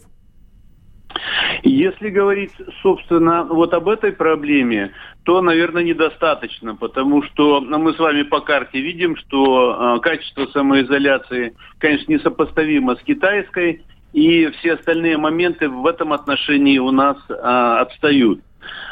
Если 1.63 2.09
говорить, 2.09 2.51
собственно, 2.81 3.43
вот 3.43 3.73
об 3.73 3.89
этой 3.89 4.11
проблеме, 4.11 4.91
то, 5.23 5.41
наверное, 5.41 5.83
недостаточно, 5.83 6.75
потому 6.75 7.23
что 7.23 7.59
ну, 7.61 7.77
мы 7.79 7.93
с 7.93 7.99
вами 7.99 8.23
по 8.23 8.41
карте 8.41 8.79
видим, 8.81 9.15
что 9.15 9.97
э, 9.97 9.99
качество 10.01 10.45
самоизоляции, 10.47 11.55
конечно, 11.77 12.11
несопоставимо 12.11 12.95
с 12.95 13.01
китайской, 13.01 13.83
и 14.13 14.47
все 14.59 14.73
остальные 14.73 15.17
моменты 15.17 15.69
в 15.69 15.85
этом 15.85 16.13
отношении 16.13 16.79
у 16.79 16.91
нас 16.91 17.17
э, 17.29 17.33
отстают. 17.33 18.41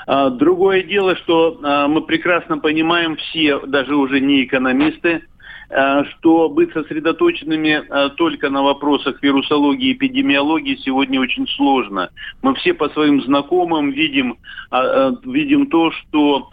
А, 0.05 0.29
другое 0.29 0.83
дело, 0.83 1.15
что 1.17 1.59
э, 1.61 1.87
мы 1.87 2.01
прекрасно 2.01 2.57
понимаем 2.57 3.15
все, 3.17 3.59
даже 3.59 3.95
уже 3.95 4.19
не 4.19 4.43
экономисты, 4.45 5.23
что 5.69 6.49
быть 6.49 6.71
сосредоточенными 6.71 7.83
э, 7.83 8.09
только 8.15 8.49
на 8.49 8.63
вопросах 8.63 9.21
вирусологии 9.21 9.89
и 9.89 9.93
эпидемиологии 9.93 10.77
сегодня 10.77 11.19
очень 11.19 11.47
сложно. 11.47 12.09
Мы 12.41 12.55
все 12.55 12.73
по 12.73 12.87
своим 12.89 13.21
знакомым 13.23 13.91
видим, 13.91 14.37
э, 14.71 15.11
видим 15.25 15.67
то, 15.67 15.91
что 15.91 16.49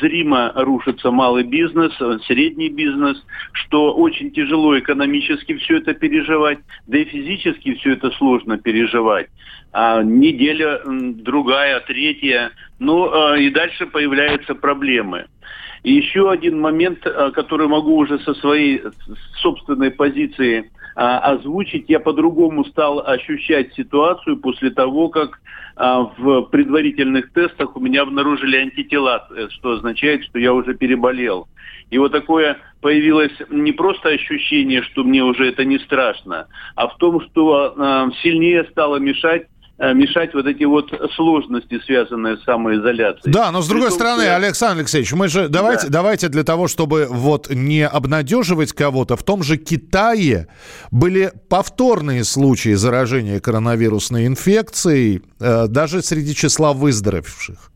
зримо 0.00 0.52
рушится 0.54 1.10
малый 1.10 1.42
бизнес, 1.42 1.92
средний 2.26 2.70
бизнес, 2.70 3.22
что 3.52 3.92
очень 3.92 4.30
тяжело 4.30 4.78
экономически 4.78 5.56
все 5.56 5.78
это 5.78 5.92
переживать, 5.94 6.58
да 6.86 6.98
и 6.98 7.04
физически 7.04 7.74
все 7.74 7.94
это 7.94 8.12
сложно 8.12 8.56
переживать. 8.56 9.26
А 9.72 10.02
неделя, 10.02 10.80
другая, 10.86 11.80
третья, 11.80 12.52
ну 12.78 13.34
и 13.34 13.50
дальше 13.50 13.86
появляются 13.86 14.54
проблемы. 14.54 15.26
И 15.86 15.92
еще 15.92 16.28
один 16.32 16.60
момент, 16.60 17.06
э, 17.06 17.30
который 17.30 17.68
могу 17.68 17.96
уже 17.96 18.18
со 18.18 18.34
своей 18.34 18.82
собственной 19.40 19.92
позиции 19.92 20.70
озвучить. 20.98 21.84
Я 21.88 22.00
по-другому 22.00 22.64
стал 22.64 23.00
ощущать 23.06 23.74
ситуацию 23.74 24.38
после 24.38 24.70
того, 24.70 25.10
как 25.10 25.40
в 25.76 26.42
предварительных 26.44 27.34
тестах 27.34 27.76
у 27.76 27.80
меня 27.80 28.00
обнаружили 28.00 28.56
антитела, 28.56 29.28
что 29.50 29.72
означает, 29.72 30.24
что 30.24 30.38
я 30.38 30.54
уже 30.54 30.72
переболел. 30.72 31.48
И 31.90 31.98
вот 31.98 32.12
такое 32.12 32.56
появилось 32.80 33.34
не 33.50 33.72
просто 33.72 34.08
ощущение, 34.08 34.80
что 34.84 35.04
мне 35.04 35.22
уже 35.22 35.48
это 35.48 35.66
не 35.66 35.78
страшно, 35.80 36.46
а 36.76 36.88
в 36.88 36.96
том, 36.96 37.20
что 37.20 37.74
э, 37.76 38.10
сильнее 38.22 38.64
стало 38.64 38.96
мешать 38.96 39.48
Э, 39.55 39.55
мешать 39.78 40.32
вот 40.32 40.46
эти 40.46 40.64
вот 40.64 40.90
сложности, 41.14 41.78
связанные 41.84 42.38
с 42.38 42.44
самоизоляцией. 42.44 43.32
Да, 43.32 43.52
но 43.52 43.60
с 43.60 43.68
другой 43.68 43.88
том, 43.88 43.98
стороны, 43.98 44.24
что... 44.24 44.36
Александр 44.36 44.80
Алексеевич, 44.80 45.12
мы 45.12 45.28
же 45.28 45.48
давайте, 45.48 45.88
да. 45.88 45.94
давайте 45.94 46.28
для 46.28 46.44
того, 46.44 46.66
чтобы 46.66 47.06
вот 47.10 47.50
не 47.50 47.86
обнадеживать 47.86 48.72
кого-то, 48.72 49.16
в 49.16 49.22
том 49.22 49.42
же 49.42 49.58
Китае 49.58 50.48
были 50.90 51.32
повторные 51.48 52.24
случаи 52.24 52.74
заражения 52.74 53.38
коронавирусной 53.38 54.26
инфекцией, 54.26 55.22
э, 55.40 55.66
даже 55.68 56.02
среди 56.02 56.34
числа 56.34 56.72
выздоровевших. 56.72 57.70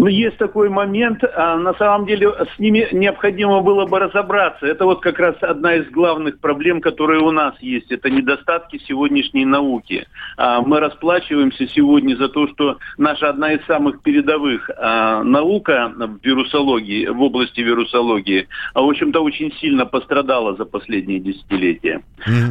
Ну, 0.00 0.06
есть 0.06 0.38
такой 0.38 0.70
момент. 0.70 1.22
А, 1.22 1.56
на 1.56 1.74
самом 1.74 2.06
деле 2.06 2.32
с 2.54 2.58
ними 2.58 2.88
необходимо 2.90 3.60
было 3.60 3.84
бы 3.84 3.98
разобраться. 3.98 4.66
Это 4.66 4.86
вот 4.86 5.02
как 5.02 5.18
раз 5.18 5.36
одна 5.42 5.74
из 5.74 5.90
главных 5.90 6.40
проблем, 6.40 6.80
которые 6.80 7.20
у 7.20 7.30
нас 7.30 7.54
есть. 7.60 7.92
Это 7.92 8.08
недостатки 8.08 8.80
сегодняшней 8.88 9.44
науки. 9.44 10.06
А, 10.38 10.62
мы 10.62 10.80
расплачиваемся 10.80 11.68
сегодня 11.68 12.16
за 12.16 12.30
то, 12.30 12.48
что 12.48 12.78
наша 12.96 13.28
одна 13.28 13.52
из 13.52 13.62
самых 13.66 14.00
передовых 14.00 14.70
а, 14.74 15.22
наука 15.22 15.92
в 15.94 16.24
вирусологии, 16.24 17.06
в 17.06 17.20
области 17.20 17.60
вирусологии, 17.60 18.48
в 18.74 18.78
общем-то, 18.78 19.20
очень 19.20 19.52
сильно 19.60 19.84
пострадала 19.84 20.56
за 20.56 20.64
последние 20.64 21.20
десятилетия. 21.20 22.00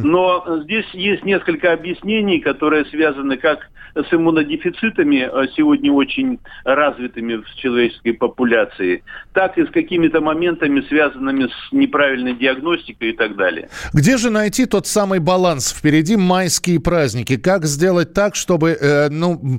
Но 0.04 0.60
здесь 0.62 0.86
есть 0.92 1.24
несколько 1.24 1.72
объяснений, 1.72 2.38
которые 2.38 2.84
связаны 2.84 3.38
как 3.38 3.68
с 3.96 4.14
иммунодефицитами, 4.14 5.28
сегодня 5.56 5.92
очень 5.92 6.38
развитыми 6.64 7.39
в 7.46 7.54
человеческой 7.56 8.12
популяции, 8.12 9.02
так 9.32 9.58
и 9.58 9.64
с 9.64 9.70
какими-то 9.70 10.20
моментами, 10.20 10.80
связанными 10.88 11.46
с 11.46 11.72
неправильной 11.72 12.34
диагностикой 12.34 13.10
и 13.10 13.12
так 13.16 13.36
далее. 13.36 13.68
Где 13.92 14.16
же 14.16 14.30
найти 14.30 14.66
тот 14.66 14.86
самый 14.86 15.18
баланс? 15.18 15.72
Впереди 15.72 16.16
майские 16.16 16.80
праздники. 16.80 17.36
Как 17.36 17.64
сделать 17.64 18.12
так, 18.12 18.34
чтобы, 18.34 18.70
э, 18.70 19.08
ну, 19.08 19.58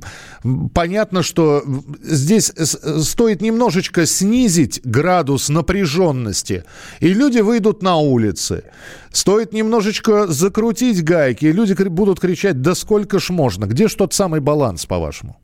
понятно, 0.74 1.22
что 1.22 1.62
здесь 2.02 2.52
стоит 2.56 3.40
немножечко 3.40 4.06
снизить 4.06 4.80
градус 4.84 5.48
напряженности, 5.48 6.64
и 7.00 7.12
люди 7.12 7.40
выйдут 7.40 7.82
на 7.82 7.96
улицы. 7.96 8.64
Стоит 9.12 9.52
немножечко 9.52 10.26
закрутить 10.26 11.04
гайки, 11.04 11.46
и 11.46 11.52
люди 11.52 11.74
будут 11.88 12.18
кричать, 12.20 12.62
да 12.62 12.74
сколько 12.74 13.18
ж 13.18 13.30
можно. 13.30 13.66
Где 13.66 13.88
ж 13.88 13.94
тот 13.94 14.14
самый 14.14 14.40
баланс, 14.40 14.86
по-вашему? 14.86 15.36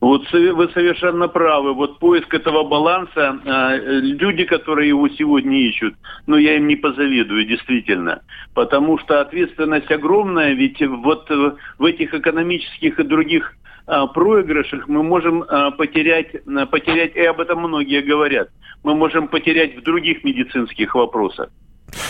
Вот 0.00 0.30
вы 0.32 0.68
совершенно 0.68 1.26
правы. 1.26 1.74
Вот 1.74 1.98
поиск 1.98 2.32
этого 2.32 2.62
баланса, 2.62 3.40
э, 3.44 4.00
люди, 4.00 4.44
которые 4.44 4.88
его 4.88 5.08
сегодня 5.08 5.58
ищут, 5.58 5.94
ну, 6.26 6.36
я 6.36 6.56
им 6.56 6.68
не 6.68 6.76
позавидую, 6.76 7.44
действительно. 7.44 8.22
Потому 8.54 8.98
что 8.98 9.20
ответственность 9.20 9.90
огромная, 9.90 10.52
ведь 10.52 10.80
вот 10.80 11.28
в 11.28 11.84
этих 11.84 12.14
экономических 12.14 13.00
и 13.00 13.02
других 13.02 13.54
э, 13.88 14.06
проигрышах 14.14 14.86
мы 14.86 15.02
можем 15.02 15.42
э, 15.42 15.72
потерять, 15.72 16.30
потерять, 16.70 17.16
и 17.16 17.24
об 17.24 17.40
этом 17.40 17.58
многие 17.60 18.00
говорят, 18.00 18.50
мы 18.84 18.94
можем 18.94 19.26
потерять 19.26 19.76
в 19.76 19.82
других 19.82 20.22
медицинских 20.22 20.94
вопросах. 20.94 21.50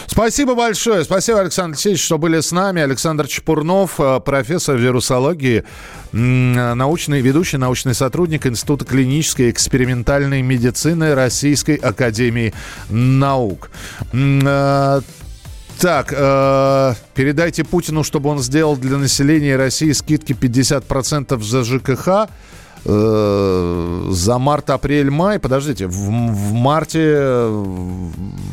Спасибо 0.06 0.54
большое. 0.54 1.04
Спасибо, 1.04 1.40
Александр 1.40 1.74
Алексеевич, 1.74 2.04
что 2.04 2.18
были 2.18 2.40
с 2.40 2.52
нами. 2.52 2.82
Александр 2.82 3.26
Чепурнов, 3.26 4.00
э, 4.00 4.20
профессор 4.20 4.76
вирусологии, 4.76 5.64
научный, 6.12 7.20
ведущий 7.20 7.58
научный 7.58 7.94
сотрудник 7.94 8.46
Института 8.46 8.84
клинической 8.84 9.46
и 9.46 9.50
экспериментальной 9.50 10.42
медицины 10.42 11.14
Российской 11.14 11.76
Академии 11.76 12.54
Наук. 12.88 13.70
Э, 14.12 15.00
так, 15.78 16.12
э, 16.12 16.94
передайте 17.14 17.62
Путину, 17.62 18.02
чтобы 18.02 18.30
он 18.30 18.40
сделал 18.40 18.76
для 18.76 18.96
населения 18.96 19.54
России 19.54 19.92
скидки 19.92 20.32
50% 20.32 21.40
за 21.40 21.62
ЖКХ 21.62 22.28
э, 22.84 24.08
за 24.10 24.38
март, 24.38 24.70
апрель, 24.70 25.10
май, 25.10 25.38
подождите, 25.38 25.86
в, 25.86 25.92
в 25.92 26.52
марте, 26.52 27.16
в, 27.46 27.72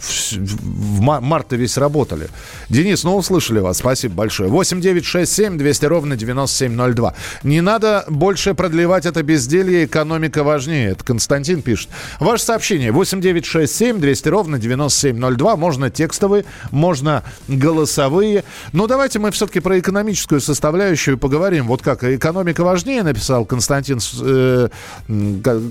в 0.02 1.02
марте 1.02 1.56
весь 1.56 1.78
работали. 1.78 2.30
Денис, 2.70 3.04
ну 3.04 3.16
услышали 3.16 3.60
вас, 3.60 3.78
спасибо 3.78 4.16
большое. 4.16 4.50
8 4.50 4.82
9 4.82 5.06
6 5.06 5.32
7 5.32 5.58
200 5.58 5.86
ровно 5.86 6.16
9702. 6.16 7.14
Не 7.44 7.62
надо 7.62 8.06
больше 8.08 8.54
продлевать 8.54 9.06
это 9.06 9.24
безделье, 9.24 9.86
экономика 9.86 10.44
важнее. 10.44 10.92
Это 10.92 11.04
Константин 11.04 11.62
пишет. 11.62 11.90
Ваше 12.20 12.44
сообщение 12.44 12.92
8 12.92 13.22
9 13.22 13.46
6 13.46 13.76
7 13.76 14.00
200 14.00 14.28
ровно 14.30 14.60
9702. 14.60 15.56
Можно 15.56 15.90
текстовые, 15.90 16.46
можно 16.72 17.24
голосовые. 17.48 18.44
Но 18.72 18.88
давайте 18.88 19.20
мы 19.20 19.32
все-таки 19.32 19.60
про 19.60 19.80
экономическую 19.80 20.42
составляющую 20.42 21.18
поговорим. 21.18 21.68
Вот 21.68 21.82
как 21.82 22.04
экономика 22.04 22.64
важнее, 22.64 23.04
написал 23.04 23.46
Константин 23.46 24.00
Э, 24.22 24.70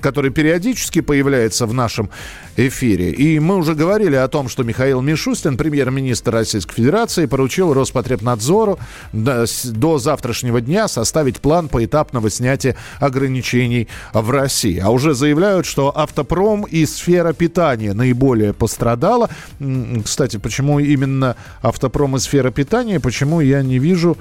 который 0.01 0.31
периодически 0.31 1.01
появляется 1.01 1.67
в 1.67 1.75
нашем 1.75 2.11
эфире. 2.57 3.11
И 3.11 3.39
мы 3.41 3.57
уже 3.57 3.75
говорили 3.75 4.17
о 4.17 4.29
том, 4.29 4.49
что 4.49 4.63
Михаил 4.63 5.01
Мишустин, 5.01 5.57
премьер-министр 5.57 6.33
Российской 6.33 6.75
Федерации, 6.75 7.27
поручил 7.27 7.73
Роспотребнадзору 7.73 8.79
до 9.13 9.99
завтрашнего 9.99 10.61
дня 10.61 10.89
составить 10.89 11.41
план 11.41 11.69
поэтапного 11.69 12.31
снятия 12.31 12.77
ограничений 13.01 13.89
в 14.13 14.31
России. 14.31 14.79
А 14.79 14.91
уже 14.91 15.15
заявляют, 15.15 15.67
что 15.67 15.97
автопром 15.97 16.63
и 16.65 16.87
сфера 16.87 17.33
питания 17.33 17.93
наиболее 17.93 18.53
пострадала. 18.53 19.31
Кстати, 20.05 20.37
почему 20.37 20.79
именно 20.79 21.37
автопром 21.63 22.17
и 22.17 22.19
сфера 22.19 22.51
питания? 22.51 23.01
Почему 23.01 23.41
я 23.41 23.63
не 23.63 23.79
вижу 23.79 24.17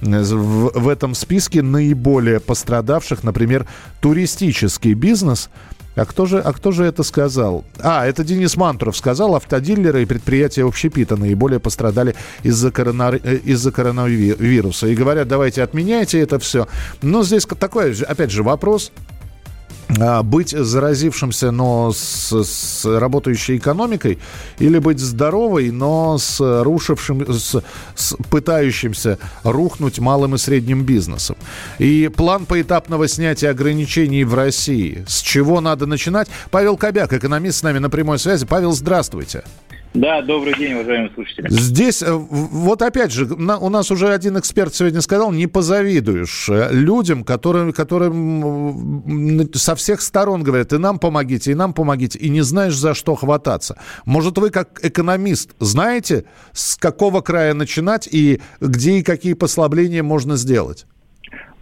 в, 0.00 0.78
в 0.78 0.88
этом 0.88 1.14
списке 1.14 1.62
наиболее 1.62 2.40
пострадавших, 2.40 3.24
например, 3.24 3.66
туристический 4.00 4.94
бизнес. 4.94 5.50
А 5.96 6.04
кто 6.04 6.26
же, 6.26 6.40
а 6.40 6.52
кто 6.52 6.72
же 6.72 6.84
это 6.84 7.02
сказал? 7.02 7.64
А, 7.78 8.06
это 8.06 8.22
Денис 8.22 8.54
Мантуров 8.56 8.96
сказал. 8.96 9.34
Автодилеры 9.34 10.02
и 10.02 10.06
предприятия 10.06 10.64
общепита 10.64 11.16
наиболее 11.16 11.58
пострадали 11.58 12.14
из-за, 12.42 12.70
корона, 12.70 13.18
э, 13.22 13.36
из-за 13.36 13.72
коронавируса. 13.72 14.88
И 14.88 14.94
говорят, 14.94 15.26
давайте 15.26 15.62
отменяйте 15.62 16.20
это 16.20 16.38
все. 16.38 16.68
Но 17.00 17.24
здесь 17.24 17.46
такой, 17.46 17.94
опять 18.02 18.30
же, 18.30 18.42
вопрос 18.42 18.92
быть 20.24 20.50
заразившимся, 20.50 21.50
но 21.50 21.92
с, 21.92 22.32
с 22.32 22.84
работающей 22.84 23.56
экономикой, 23.56 24.18
или 24.58 24.78
быть 24.78 24.98
здоровой, 24.98 25.70
но 25.70 26.18
с 26.18 26.40
рушившим, 26.40 27.32
с, 27.32 27.62
с 27.94 28.16
пытающимся 28.30 29.18
рухнуть 29.44 29.98
малым 29.98 30.34
и 30.34 30.38
средним 30.38 30.84
бизнесом. 30.84 31.36
И 31.78 32.10
план 32.14 32.46
поэтапного 32.46 33.08
снятия 33.08 33.50
ограничений 33.50 34.24
в 34.24 34.34
России. 34.34 35.04
С 35.06 35.20
чего 35.20 35.60
надо 35.60 35.86
начинать? 35.86 36.28
Павел 36.50 36.76
Кобяк, 36.76 37.12
экономист 37.12 37.58
с 37.58 37.62
нами 37.62 37.78
на 37.78 37.90
прямой 37.90 38.18
связи. 38.18 38.46
Павел, 38.46 38.72
здравствуйте. 38.72 39.44
Да, 39.96 40.20
добрый 40.20 40.54
день, 40.54 40.74
уважаемые 40.74 41.10
слушатели. 41.14 41.46
Здесь, 41.48 42.02
э, 42.02 42.12
вот 42.12 42.82
опять 42.82 43.12
же, 43.12 43.24
у 43.24 43.68
нас 43.70 43.90
уже 43.90 44.12
один 44.12 44.38
эксперт 44.38 44.74
сегодня 44.74 45.00
сказал, 45.00 45.32
не 45.32 45.46
позавидуешь 45.46 46.50
э, 46.50 46.68
людям, 46.70 47.24
которым, 47.24 47.72
которым 47.72 49.50
со 49.54 49.74
всех 49.74 50.02
сторон 50.02 50.42
говорят, 50.42 50.74
и 50.74 50.78
нам 50.78 50.98
помогите, 50.98 51.52
и 51.52 51.54
нам 51.54 51.72
помогите, 51.72 52.18
и 52.18 52.28
не 52.28 52.42
знаешь, 52.42 52.76
за 52.76 52.92
что 52.92 53.14
хвататься. 53.14 53.78
Может, 54.04 54.36
вы 54.36 54.50
как 54.50 54.84
экономист 54.84 55.52
знаете, 55.60 56.24
с 56.52 56.76
какого 56.76 57.22
края 57.22 57.54
начинать 57.54 58.06
и 58.06 58.42
где 58.60 58.98
и 58.98 59.02
какие 59.02 59.32
послабления 59.32 60.02
можно 60.02 60.36
сделать? 60.36 60.86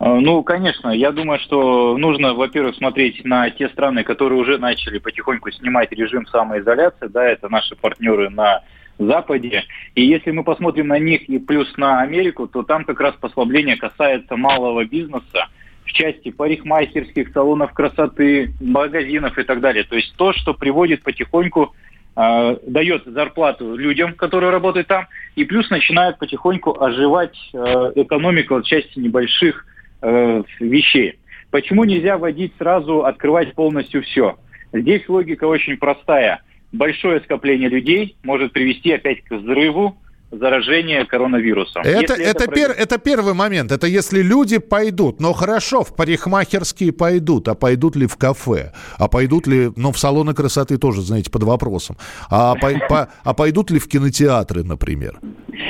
Э, 0.04 0.18
ну, 0.20 0.42
конечно, 0.42 0.90
я 0.90 1.12
думаю, 1.12 1.40
что 1.40 1.96
нужно, 1.96 2.34
во-первых, 2.34 2.76
смотреть 2.76 3.24
на 3.24 3.48
те 3.48 3.70
страны, 3.70 4.04
которые 4.04 4.38
уже 4.38 4.58
начали 4.58 4.98
потихоньку 4.98 5.50
снимать 5.50 5.90
режим 5.92 6.26
самоизоляции, 6.26 7.06
да, 7.06 7.24
это 7.24 7.48
наши 7.48 7.74
партнеры 7.74 8.28
на 8.28 8.62
Западе. 8.98 9.64
И 9.94 10.04
если 10.04 10.30
мы 10.30 10.44
посмотрим 10.44 10.88
на 10.88 10.98
них 10.98 11.22
и 11.28 11.38
плюс 11.38 11.74
на 11.78 12.02
Америку, 12.02 12.46
то 12.46 12.62
там 12.62 12.84
как 12.84 13.00
раз 13.00 13.14
послабление 13.18 13.76
касается 13.76 14.36
малого 14.36 14.84
бизнеса, 14.84 15.48
в 15.84 15.92
части 15.92 16.30
парикмахерских, 16.30 17.30
салонов 17.32 17.72
красоты, 17.72 18.52
магазинов 18.60 19.38
и 19.38 19.42
так 19.42 19.60
далее. 19.60 19.84
То 19.84 19.96
есть 19.96 20.14
то, 20.16 20.34
что 20.34 20.52
приводит 20.52 21.02
потихоньку, 21.02 21.74
э, 22.14 22.56
дает 22.66 23.04
зарплату 23.06 23.74
людям, 23.74 24.12
которые 24.12 24.50
работают 24.50 24.86
там, 24.86 25.06
и 25.34 25.44
плюс 25.44 25.70
начинает 25.70 26.18
потихоньку 26.18 26.78
оживать 26.78 27.38
э, 27.54 27.56
экономика 27.96 28.58
в 28.58 28.64
части 28.64 28.98
небольших 28.98 29.64
э, 30.04 30.42
вещей. 30.60 31.18
Почему 31.50 31.84
нельзя 31.84 32.18
вводить 32.18 32.52
сразу, 32.58 33.04
открывать 33.04 33.54
полностью 33.54 34.02
все? 34.02 34.36
Здесь 34.72 35.08
логика 35.08 35.44
очень 35.44 35.76
простая. 35.76 36.42
Большое 36.72 37.20
скопление 37.20 37.68
людей 37.68 38.16
может 38.24 38.52
привести 38.52 38.92
опять 38.92 39.22
к 39.22 39.30
взрыву 39.30 39.96
заражения 40.32 41.04
коронавирусом. 41.04 41.82
Это, 41.82 42.14
это, 42.14 42.14
это, 42.14 42.50
пер, 42.50 42.72
это 42.72 42.98
первый 42.98 43.34
момент. 43.34 43.70
Это 43.70 43.86
если 43.86 44.20
люди 44.20 44.58
пойдут. 44.58 45.20
Но 45.20 45.32
хорошо, 45.32 45.84
в 45.84 45.94
парикмахерские 45.94 46.92
пойдут. 46.92 47.46
А 47.46 47.54
пойдут 47.54 47.94
ли 47.94 48.06
в 48.06 48.16
кафе? 48.16 48.72
А 48.98 49.06
пойдут 49.06 49.46
ли... 49.46 49.70
Ну, 49.76 49.92
в 49.92 49.98
салоны 49.98 50.34
красоты 50.34 50.76
тоже, 50.76 51.02
знаете, 51.02 51.30
под 51.30 51.44
вопросом. 51.44 51.96
А, 52.28 52.56
по, 52.56 52.70
по, 52.88 53.08
а 53.22 53.34
пойдут 53.34 53.70
ли 53.70 53.78
в 53.78 53.86
кинотеатры, 53.86 54.64
например? 54.64 55.20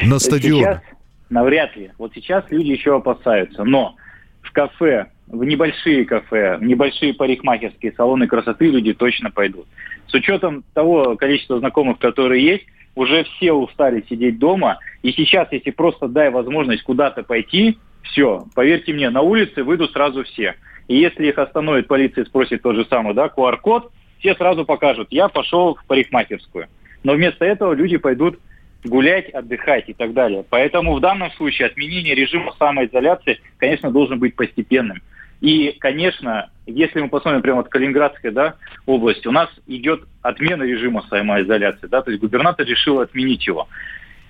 На 0.03 0.19
стадион? 0.19 0.61
Сейчас 0.61 0.81
навряд 1.31 1.77
ли. 1.77 1.91
Вот 1.99 2.13
сейчас 2.15 2.45
люди 2.51 2.71
еще 2.71 2.97
опасаются. 2.97 3.65
Но 3.65 3.97
в 4.45 4.53
кафе, 4.53 5.07
в 5.27 5.43
небольшие 5.45 6.05
кафе, 6.05 6.59
в 6.59 6.63
небольшие 6.63 7.15
парикмахерские 7.15 7.93
салоны 7.93 8.27
красоты 8.27 8.67
люди 8.71 8.93
точно 8.93 9.31
пойдут. 9.31 9.67
С 10.07 10.15
учетом 10.15 10.65
того 10.75 11.17
количества 11.17 11.59
знакомых, 11.59 11.99
которые 11.99 12.45
есть, 12.45 12.65
уже 12.95 13.25
все 13.25 13.53
устали 13.53 14.05
сидеть 14.09 14.39
дома. 14.39 14.79
И 15.03 15.13
сейчас, 15.13 15.49
если 15.51 15.71
просто 15.71 16.09
дай 16.09 16.31
возможность 16.31 16.83
куда-то 16.83 17.25
пойти, 17.25 17.79
все, 18.03 18.45
поверьте 18.55 18.93
мне, 18.93 19.11
на 19.11 19.23
улице 19.23 19.65
выйдут 19.65 19.93
сразу 19.93 20.23
все. 20.25 20.55
И 20.87 20.97
если 20.97 21.27
их 21.27 21.39
остановит 21.39 21.89
полиция 21.89 22.25
и 22.25 22.27
спросит 22.27 22.63
тот 22.63 22.77
же 22.77 22.85
самый, 22.85 23.15
да, 23.15 23.27
QR-код, 23.35 23.91
все 24.19 24.35
сразу 24.35 24.65
покажут, 24.65 25.09
я 25.11 25.29
пошел 25.29 25.75
в 25.75 25.85
парикмахерскую. 25.87 26.69
Но 27.03 27.15
вместо 27.15 27.45
этого 27.45 27.73
люди 27.73 27.97
пойдут 27.97 28.39
гулять, 28.85 29.31
отдыхать 29.31 29.89
и 29.89 29.95
так 29.95 30.13
далее. 30.13 30.45
Поэтому 30.49 30.95
в 30.95 31.01
данном 31.01 31.31
случае 31.33 31.67
отменение 31.67 32.15
режима 32.15 32.53
самоизоляции, 32.59 33.41
конечно, 33.59 33.91
должен 33.91 34.19
быть 34.19 34.37
постепенным. 34.37 35.03
И, 35.41 35.77
конечно, 35.79 36.51
если 36.67 37.01
мы 37.01 37.09
посмотрим 37.09 37.43
прямо 37.43 37.61
от 37.61 37.69
Калининградской 37.69 38.31
да, 38.31 38.55
области, 38.87 39.27
у 39.27 39.33
нас 39.33 39.51
идет 39.67 40.05
отмена 40.23 40.63
режима 40.63 41.05
самоизоляции. 41.11 41.87
Да, 41.87 42.03
то 42.03 42.11
есть 42.11 42.23
губернатор 42.23 42.67
решил 42.67 43.01
отменить 43.01 43.47
его. 43.47 43.69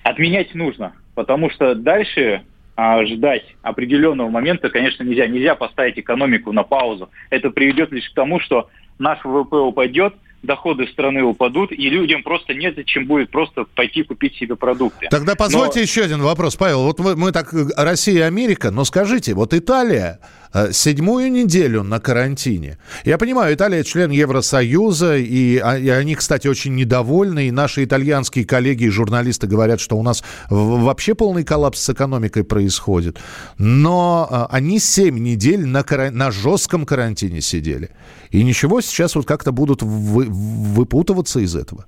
Отменять 0.02 0.54
нужно, 0.54 0.92
потому 1.14 1.50
что 1.50 1.74
дальше 1.74 2.42
а, 2.76 3.04
ждать 3.04 3.44
определенного 3.62 4.28
момента, 4.28 4.68
конечно, 4.70 5.04
нельзя. 5.04 5.26
Нельзя 5.26 5.54
поставить 5.54 5.98
экономику 5.98 6.52
на 6.52 6.64
паузу. 6.64 7.10
Это 7.30 7.50
приведет 7.50 7.92
лишь 7.92 8.08
к 8.10 8.14
тому, 8.14 8.40
что 8.40 8.68
наш 8.98 9.24
ВВП 9.24 9.56
упадет, 9.56 10.14
доходы 10.44 10.86
страны 10.88 11.22
упадут, 11.22 11.72
и 11.72 11.88
людям 11.90 12.22
просто 12.22 12.54
незачем 12.54 13.06
будет 13.06 13.30
просто 13.30 13.64
пойти 13.74 14.02
купить 14.02 14.36
себе 14.36 14.56
продукты. 14.56 15.08
Тогда 15.10 15.34
позвольте 15.34 15.80
но... 15.80 15.82
еще 15.82 16.02
один 16.02 16.22
вопрос, 16.22 16.56
Павел. 16.56 16.84
Вот 16.84 16.98
мы, 17.00 17.16
мы 17.16 17.32
так 17.32 17.52
Россия 17.76 18.18
и 18.18 18.20
Америка, 18.20 18.70
но 18.70 18.84
скажите, 18.84 19.34
вот 19.34 19.54
Италия 19.54 20.20
э, 20.20 20.43
седьмую 20.72 21.32
неделю 21.32 21.82
на 21.82 22.00
карантине. 22.00 22.78
Я 23.04 23.18
понимаю, 23.18 23.54
Италия 23.54 23.82
член 23.82 24.10
Евросоюза, 24.10 25.16
и, 25.16 25.58
а, 25.58 25.76
и 25.78 25.88
они, 25.88 26.14
кстати, 26.14 26.46
очень 26.46 26.74
недовольны, 26.74 27.48
и 27.48 27.50
наши 27.50 27.84
итальянские 27.84 28.44
коллеги 28.44 28.84
и 28.84 28.88
журналисты 28.88 29.46
говорят, 29.46 29.80
что 29.80 29.96
у 29.96 30.02
нас 30.02 30.22
вообще 30.50 31.14
полный 31.14 31.44
коллапс 31.44 31.80
с 31.80 31.90
экономикой 31.90 32.44
происходит. 32.44 33.18
Но 33.58 34.28
э, 34.30 34.54
они 34.54 34.78
семь 34.78 35.18
недель 35.18 35.66
на, 35.66 35.82
каран... 35.82 36.16
на 36.16 36.30
жестком 36.30 36.86
карантине 36.86 37.40
сидели. 37.40 37.90
И 38.30 38.42
ничего, 38.42 38.80
сейчас 38.80 39.16
вот 39.16 39.26
как-то 39.26 39.52
будут 39.52 39.82
вы, 39.82 40.26
выпутываться 40.28 41.40
из 41.40 41.56
этого. 41.56 41.86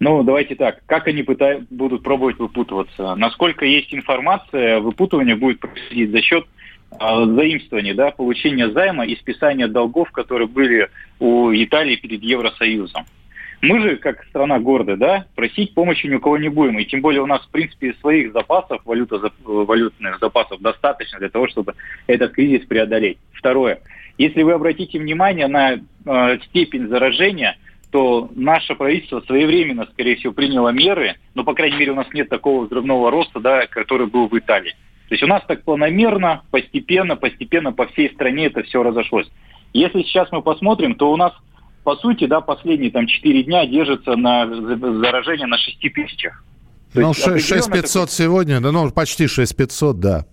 Ну, 0.00 0.22
давайте 0.22 0.54
так. 0.54 0.80
Как 0.86 1.06
они 1.06 1.22
пытают, 1.22 1.68
будут 1.70 2.02
пробовать 2.02 2.38
выпутываться? 2.38 3.14
Насколько 3.14 3.64
есть 3.64 3.94
информация, 3.94 4.80
выпутывание 4.80 5.36
будет 5.36 5.60
происходить 5.60 6.10
за 6.10 6.20
счет 6.20 6.44
э, 6.44 6.53
заимствования, 6.98 7.94
да, 7.94 8.10
получения 8.10 8.70
займа 8.70 9.04
и 9.04 9.16
списания 9.16 9.68
долгов, 9.68 10.10
которые 10.10 10.48
были 10.48 10.88
у 11.18 11.52
Италии 11.52 11.96
перед 11.96 12.22
Евросоюзом. 12.22 13.04
Мы 13.62 13.80
же, 13.80 13.96
как 13.96 14.24
страна 14.26 14.58
гордая, 14.58 14.96
да, 14.96 15.26
просить 15.34 15.72
помощи 15.72 16.06
ни 16.06 16.16
у 16.16 16.20
кого 16.20 16.36
не 16.36 16.50
будем. 16.50 16.78
И 16.78 16.84
тем 16.84 17.00
более 17.00 17.22
у 17.22 17.26
нас, 17.26 17.42
в 17.42 17.50
принципе, 17.50 17.94
своих 17.94 18.32
запасов, 18.32 18.82
валюта, 18.84 19.32
валютных 19.42 20.18
запасов 20.18 20.60
достаточно 20.60 21.18
для 21.18 21.30
того, 21.30 21.48
чтобы 21.48 21.74
этот 22.06 22.32
кризис 22.32 22.66
преодолеть. 22.66 23.16
Второе. 23.32 23.80
Если 24.18 24.42
вы 24.42 24.52
обратите 24.52 24.98
внимание 24.98 25.46
на 25.46 25.74
э, 25.74 26.38
степень 26.46 26.88
заражения, 26.88 27.56
то 27.90 28.28
наше 28.34 28.74
правительство 28.74 29.20
своевременно, 29.20 29.86
скорее 29.92 30.16
всего, 30.16 30.32
приняло 30.32 30.68
меры, 30.68 31.14
но, 31.34 31.42
по 31.42 31.54
крайней 31.54 31.78
мере, 31.78 31.92
у 31.92 31.96
нас 31.96 32.08
нет 32.12 32.28
такого 32.28 32.66
взрывного 32.66 33.10
роста, 33.10 33.40
да, 33.40 33.66
который 33.66 34.06
был 34.08 34.28
в 34.28 34.38
Италии. 34.38 34.74
То 35.14 35.16
есть 35.16 35.22
у 35.22 35.28
нас 35.28 35.44
так 35.46 35.62
планомерно, 35.62 36.42
постепенно, 36.50 37.14
постепенно 37.14 37.72
по 37.72 37.86
всей 37.86 38.12
стране 38.14 38.46
это 38.46 38.64
все 38.64 38.82
разошлось. 38.82 39.30
Если 39.72 40.02
сейчас 40.02 40.26
мы 40.32 40.42
посмотрим, 40.42 40.96
то 40.96 41.12
у 41.12 41.16
нас, 41.16 41.32
по 41.84 41.94
сути, 41.94 42.26
да, 42.26 42.40
последние 42.40 42.90
там 42.90 43.06
4 43.06 43.44
дня 43.44 43.64
держится 43.64 44.16
на 44.16 44.44
заражение 44.44 45.46
на 45.46 45.56
6 45.56 45.78
тысячах. 45.94 46.44
То 46.92 47.00
ну, 47.00 47.14
6500 47.14 47.92
такой... 47.92 48.08
сегодня, 48.08 48.60
да, 48.60 48.72
ну, 48.72 48.90
почти 48.90 49.28
6500, 49.28 50.00
да. 50.00 50.24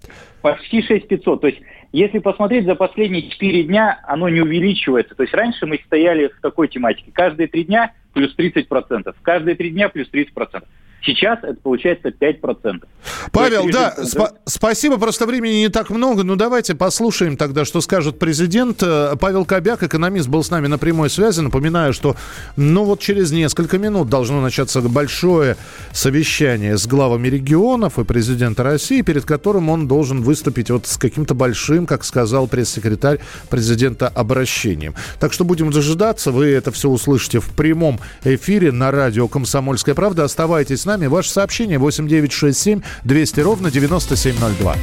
Почти 0.42 0.82
6500. 0.82 1.42
То 1.42 1.46
есть 1.46 1.60
если 1.92 2.18
посмотреть 2.18 2.66
за 2.66 2.74
последние 2.74 3.30
4 3.30 3.64
дня, 3.66 4.00
оно 4.08 4.30
не 4.30 4.42
увеличивается. 4.42 5.14
То 5.14 5.22
есть 5.22 5.36
раньше 5.36 5.68
мы 5.68 5.80
стояли 5.86 6.30
в 6.30 6.42
такой 6.42 6.68
тематике. 6.68 7.12
Каждые 7.14 7.48
3 7.48 7.66
дня 7.66 7.94
плюс 8.14 8.36
30%. 8.36 9.14
Каждые 9.22 9.56
3 9.56 9.70
дня 9.70 9.90
плюс 9.90 10.10
30%. 10.12 10.64
Сейчас 11.04 11.38
это 11.44 11.60
получается 11.62 12.10
5%. 12.10 12.84
Павел, 13.32 13.70
да, 13.72 13.96
сп- 13.98 14.34
спасибо, 14.46 14.98
просто 14.98 15.26
времени 15.26 15.56
не 15.62 15.70
так 15.70 15.90
много. 15.90 16.24
Ну, 16.24 16.36
давайте 16.36 16.76
послушаем 16.76 17.38
тогда, 17.38 17.64
что 17.64 17.80
скажет 17.80 18.20
президент. 18.20 18.84
Э, 18.84 19.16
Павел 19.20 19.46
Кобяк, 19.46 19.84
экономист, 19.84 20.28
был 20.28 20.44
с 20.44 20.50
нами 20.50 20.68
на 20.68 20.78
прямой 20.78 21.10
связи. 21.10 21.40
Напоминаю, 21.40 21.94
что, 21.94 22.18
ну, 22.58 22.84
вот 22.84 23.00
через 23.00 23.32
несколько 23.32 23.78
минут 23.78 24.10
должно 24.10 24.42
начаться 24.42 24.82
большое 24.82 25.56
совещание 25.94 26.78
с 26.78 26.86
главами 26.88 27.30
регионов 27.30 28.00
и 28.00 28.04
президента 28.04 28.64
России, 28.64 29.02
перед 29.02 29.24
которым 29.24 29.70
он 29.70 29.88
должен 29.88 30.22
выступить 30.22 30.70
вот 30.70 30.88
с 30.88 30.98
каким-то 30.98 31.34
большим, 31.34 31.86
как 31.86 32.04
сказал 32.04 32.48
пресс-секретарь 32.48 33.20
президента, 33.50 34.10
обращением. 34.10 34.94
Так 35.20 35.32
что 35.32 35.46
будем 35.46 35.72
дожидаться. 35.72 36.32
Вы 36.32 36.48
это 36.48 36.72
все 36.72 36.90
услышите 36.90 37.40
в 37.40 37.50
прямом 37.52 38.00
эфире 38.26 38.74
на 38.74 38.92
радио 38.92 39.30
«Комсомольская 39.30 39.96
правда». 39.96 40.26
Оставайтесь 40.26 40.86
нами. 40.86 41.08
Ваше 41.08 41.30
сообщение 41.30 41.78
8967 41.78 42.82
200 43.06 43.21
ровно 43.44 43.70
9702. 43.70 44.76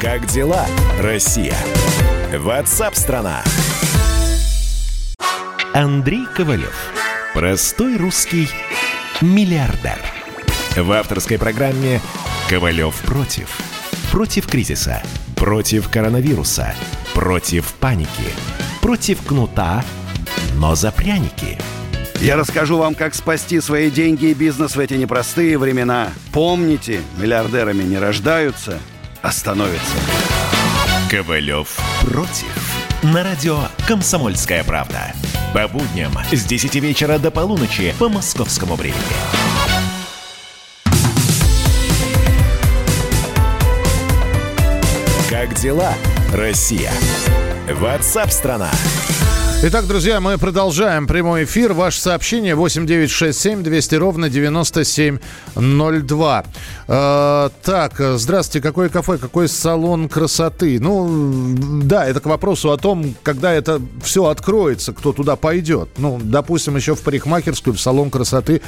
Как 0.00 0.26
дела, 0.26 0.64
Россия? 1.00 1.56
Ватсап-страна! 2.32 3.42
Андрей 5.74 6.24
Ковалев. 6.36 6.74
Простой 7.34 7.96
русский 7.96 8.48
миллиардер. 9.20 9.98
В 10.76 10.92
авторской 10.92 11.38
программе 11.38 12.00
«Ковалев 12.48 12.94
против». 13.00 13.58
Против 14.12 14.46
кризиса. 14.46 15.02
Против 15.34 15.88
коронавируса. 15.88 16.74
Против 17.12 17.72
паники. 17.74 18.08
Против 18.80 19.20
кнута, 19.22 19.84
но 20.54 20.76
за 20.76 20.92
пряники– 20.92 21.58
я 22.22 22.36
расскажу 22.36 22.78
вам, 22.78 22.94
как 22.94 23.14
спасти 23.14 23.60
свои 23.60 23.90
деньги 23.90 24.26
и 24.26 24.34
бизнес 24.34 24.76
в 24.76 24.78
эти 24.78 24.94
непростые 24.94 25.58
времена. 25.58 26.10
Помните, 26.32 27.00
миллиардерами 27.18 27.82
не 27.82 27.98
рождаются, 27.98 28.78
а 29.22 29.32
становятся. 29.32 29.96
Ковалев 31.10 31.76
против. 32.00 32.46
На 33.02 33.24
радио 33.24 33.58
«Комсомольская 33.88 34.62
правда». 34.62 35.12
По 35.52 35.66
будням 35.66 36.12
с 36.30 36.44
10 36.44 36.76
вечера 36.76 37.18
до 37.18 37.32
полуночи 37.32 37.92
по 37.98 38.08
московскому 38.08 38.76
времени. 38.76 39.02
Как 45.28 45.54
дела, 45.54 45.92
Россия? 46.32 46.92
Ватсап-страна! 47.68 48.70
Итак, 49.64 49.86
друзья, 49.86 50.20
мы 50.20 50.38
продолжаем 50.38 51.06
прямой 51.06 51.44
эфир. 51.44 51.72
Ваше 51.72 52.00
сообщение 52.00 52.56
8967 52.56 53.62
200 53.62 53.94
ровно 53.94 54.28
9702. 54.28 56.44
Э, 56.88 57.48
так, 57.62 57.94
здравствуйте, 58.16 58.60
какое 58.60 58.88
кафе, 58.88 59.18
какой 59.18 59.46
салон 59.46 60.08
красоты? 60.08 60.80
Ну, 60.80 61.54
да, 61.84 62.04
это 62.04 62.18
к 62.18 62.26
вопросу 62.26 62.72
о 62.72 62.76
том, 62.76 63.14
когда 63.22 63.52
это 63.52 63.80
все 64.02 64.24
откроется, 64.24 64.92
кто 64.92 65.12
туда 65.12 65.36
пойдет. 65.36 65.90
Ну, 65.96 66.18
допустим, 66.20 66.74
еще 66.74 66.96
в 66.96 67.02
парикмахерскую, 67.02 67.74
в 67.74 67.80
салон 67.80 68.10
красоты 68.10 68.62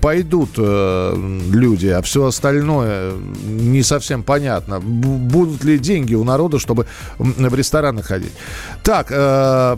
пойдут 0.00 0.50
э, 0.56 1.40
люди, 1.52 1.86
а 1.86 2.02
все 2.02 2.24
остальное 2.24 3.12
не 3.12 3.84
совсем 3.84 4.24
понятно. 4.24 4.80
Будут 4.80 5.62
ли 5.62 5.78
деньги 5.78 6.16
у 6.16 6.24
народа, 6.24 6.58
чтобы 6.58 6.86
в 7.18 7.54
рестораны 7.54 8.02
ходить? 8.02 8.32
Так, 8.82 9.06
э, 9.10 9.76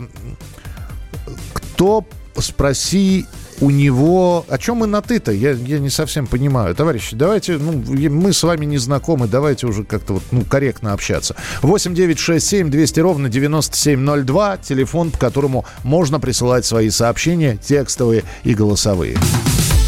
кто, 1.53 2.05
спроси 2.37 3.25
у 3.61 3.69
него... 3.69 4.45
О 4.49 4.57
чем 4.57 4.77
мы 4.77 4.87
на 4.87 5.01
ты-то? 5.01 5.31
Я, 5.31 5.51
я 5.51 5.79
не 5.79 5.89
совсем 5.89 6.27
понимаю. 6.27 6.75
Товарищи, 6.75 7.15
давайте... 7.15 7.57
Ну, 7.57 7.83
мы 8.09 8.33
с 8.33 8.43
вами 8.43 8.65
не 8.65 8.77
знакомы, 8.77 9.27
давайте 9.27 9.67
уже 9.67 9.83
как-то 9.83 10.13
вот, 10.13 10.23
ну, 10.31 10.43
корректно 10.43 10.93
общаться. 10.93 11.35
8 11.61 11.93
9 11.93 12.19
6 12.19 12.45
7 12.45 12.71
200 12.71 12.99
ровно 12.99 13.29
9702. 13.29 14.57
Телефон, 14.57 15.11
по 15.11 15.17
которому 15.17 15.65
можно 15.83 16.19
присылать 16.19 16.65
свои 16.65 16.89
сообщения, 16.89 17.57
текстовые 17.57 18.23
и 18.43 18.53
голосовые. 18.53 19.17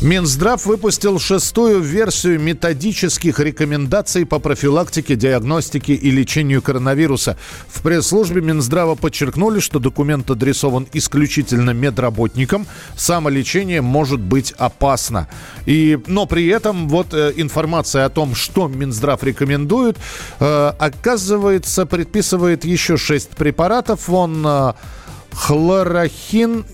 Минздрав 0.00 0.66
выпустил 0.66 1.18
шестую 1.18 1.80
версию 1.80 2.40
методических 2.40 3.40
рекомендаций 3.40 4.26
по 4.26 4.38
профилактике, 4.38 5.16
диагностике 5.16 5.94
и 5.94 6.10
лечению 6.10 6.62
коронавируса. 6.62 7.38
В 7.68 7.80
пресс-службе 7.80 8.42
Минздрава 8.42 8.96
подчеркнули, 8.96 9.60
что 9.60 9.78
документ 9.78 10.30
адресован 10.30 10.88
исключительно 10.92 11.70
медработникам. 11.70 12.66
Самолечение 12.96 13.82
может 13.82 14.20
быть 14.20 14.52
опасно. 14.58 15.28
И, 15.64 15.98
но 16.06 16.26
при 16.26 16.48
этом 16.48 16.88
вот 16.88 17.14
э, 17.14 17.32
информация 17.36 18.04
о 18.04 18.10
том, 18.10 18.34
что 18.34 18.68
Минздрав 18.68 19.22
рекомендует, 19.22 19.96
э, 20.40 20.72
оказывается, 20.78 21.86
предписывает 21.86 22.64
еще 22.64 22.96
шесть 22.96 23.30
препаратов. 23.30 24.10
Он 24.10 24.44
э, 24.46 24.72
хлорохин, 25.34 26.64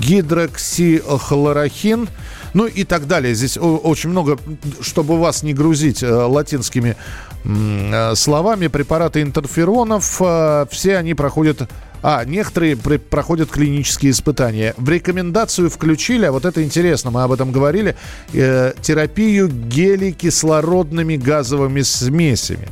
гидроксихлорохин, 0.00 2.08
ну 2.56 2.66
и 2.66 2.84
так 2.84 3.06
далее. 3.06 3.34
Здесь 3.34 3.58
очень 3.60 4.08
много, 4.08 4.38
чтобы 4.80 5.20
вас 5.20 5.42
не 5.42 5.52
грузить 5.52 6.02
э, 6.02 6.10
латинскими 6.10 6.96
э, 7.44 8.14
словами, 8.14 8.68
препараты 8.68 9.20
интерферонов, 9.20 10.16
э, 10.20 10.64
все 10.70 10.96
они 10.96 11.12
проходят 11.12 11.68
а, 12.02 12.24
некоторые 12.24 12.76
проходят 12.76 13.50
клинические 13.50 14.12
испытания. 14.12 14.74
В 14.78 14.88
рекомендацию 14.88 15.68
включили, 15.68 16.24
а 16.24 16.32
вот 16.32 16.46
это 16.46 16.62
интересно, 16.62 17.10
мы 17.10 17.24
об 17.24 17.32
этом 17.32 17.52
говорили, 17.52 17.94
э, 18.32 18.72
терапию 18.80 19.48
геликислородными 19.48 21.16
газовыми 21.16 21.82
смесями. 21.82 22.68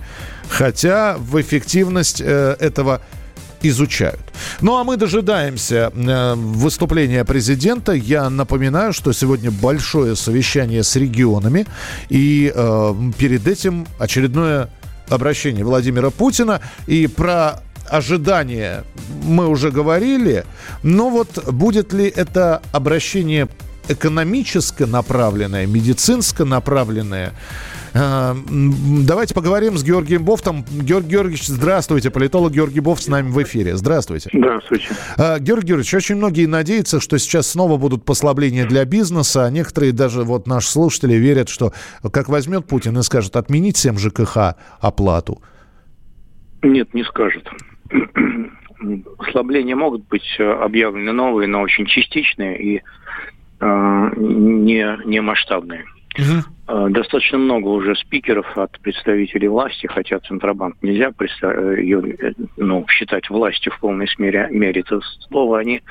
Хотя 0.48 1.16
в 1.18 1.38
эффективность 1.38 2.22
э, 2.24 2.56
этого 2.58 3.02
изучают. 3.68 4.20
Ну 4.60 4.76
а 4.76 4.84
мы 4.84 4.96
дожидаемся 4.96 5.92
э, 5.94 6.34
выступления 6.34 7.24
президента. 7.24 7.92
Я 7.92 8.30
напоминаю, 8.30 8.92
что 8.92 9.12
сегодня 9.12 9.50
большое 9.50 10.16
совещание 10.16 10.82
с 10.82 10.96
регионами. 10.96 11.66
И 12.08 12.52
э, 12.54 12.94
перед 13.18 13.46
этим 13.46 13.86
очередное 13.98 14.68
обращение 15.08 15.64
Владимира 15.64 16.10
Путина. 16.10 16.60
И 16.86 17.06
про 17.06 17.62
ожидания 17.88 18.84
мы 19.22 19.48
уже 19.48 19.70
говорили. 19.70 20.44
Но 20.82 21.10
вот 21.10 21.44
будет 21.52 21.92
ли 21.92 22.06
это 22.06 22.62
обращение 22.72 23.48
экономически 23.88 24.84
направленное, 24.84 25.66
медицинско 25.66 26.44
направленное, 26.44 27.32
давайте 27.94 29.34
поговорим 29.34 29.76
с 29.76 29.84
Георгием 29.84 30.24
Бофтом. 30.24 30.64
Георгий 30.82 31.10
Георгиевич, 31.10 31.46
здравствуйте. 31.46 32.10
Политолог 32.10 32.52
Георгий 32.52 32.80
Бофт 32.80 33.04
с 33.04 33.08
нами 33.08 33.30
в 33.30 33.40
эфире. 33.44 33.76
Здравствуйте. 33.76 34.30
Здравствуйте. 34.32 34.86
А, 35.16 35.38
Георгий 35.38 35.68
Георгиевич, 35.68 35.94
очень 35.94 36.16
многие 36.16 36.46
надеются, 36.46 37.00
что 37.00 37.18
сейчас 37.18 37.46
снова 37.46 37.76
будут 37.76 38.04
послабления 38.04 38.66
для 38.66 38.84
бизнеса. 38.84 39.44
А 39.44 39.50
некоторые 39.50 39.92
даже 39.92 40.22
вот 40.22 40.48
наши 40.48 40.68
слушатели 40.68 41.14
верят, 41.14 41.48
что 41.48 41.72
как 42.12 42.28
возьмет 42.28 42.66
Путин 42.66 42.98
и 42.98 43.02
скажет 43.02 43.36
отменить 43.36 43.76
всем 43.76 43.96
ЖКХ 43.96 44.56
оплату. 44.80 45.40
Нет, 46.62 46.92
не 46.94 47.04
скажет. 47.04 47.48
Послабления 49.18 49.76
могут 49.76 50.08
быть 50.08 50.26
э, 50.38 50.42
объявлены 50.42 51.12
новые, 51.12 51.46
но 51.46 51.60
очень 51.60 51.86
частичные 51.86 52.60
и 52.60 52.82
э, 53.60 54.10
не, 54.16 55.06
не 55.06 55.20
масштабные. 55.20 55.84
Угу. 56.18 56.90
Достаточно 56.90 57.38
много 57.38 57.68
уже 57.68 57.94
спикеров 57.96 58.46
от 58.56 58.78
представителей 58.80 59.48
власти, 59.48 59.86
хотя 59.86 60.18
Центробанк 60.20 60.76
нельзя 60.80 61.10
ее 61.76 62.16
э, 62.18 62.32
ну, 62.56 62.86
считать 62.88 63.28
властью 63.28 63.72
в 63.72 63.80
полной 63.80 64.08
мере, 64.18 64.48
мере 64.50 64.80
это 64.80 65.00
слово, 65.28 65.58
они 65.58 65.82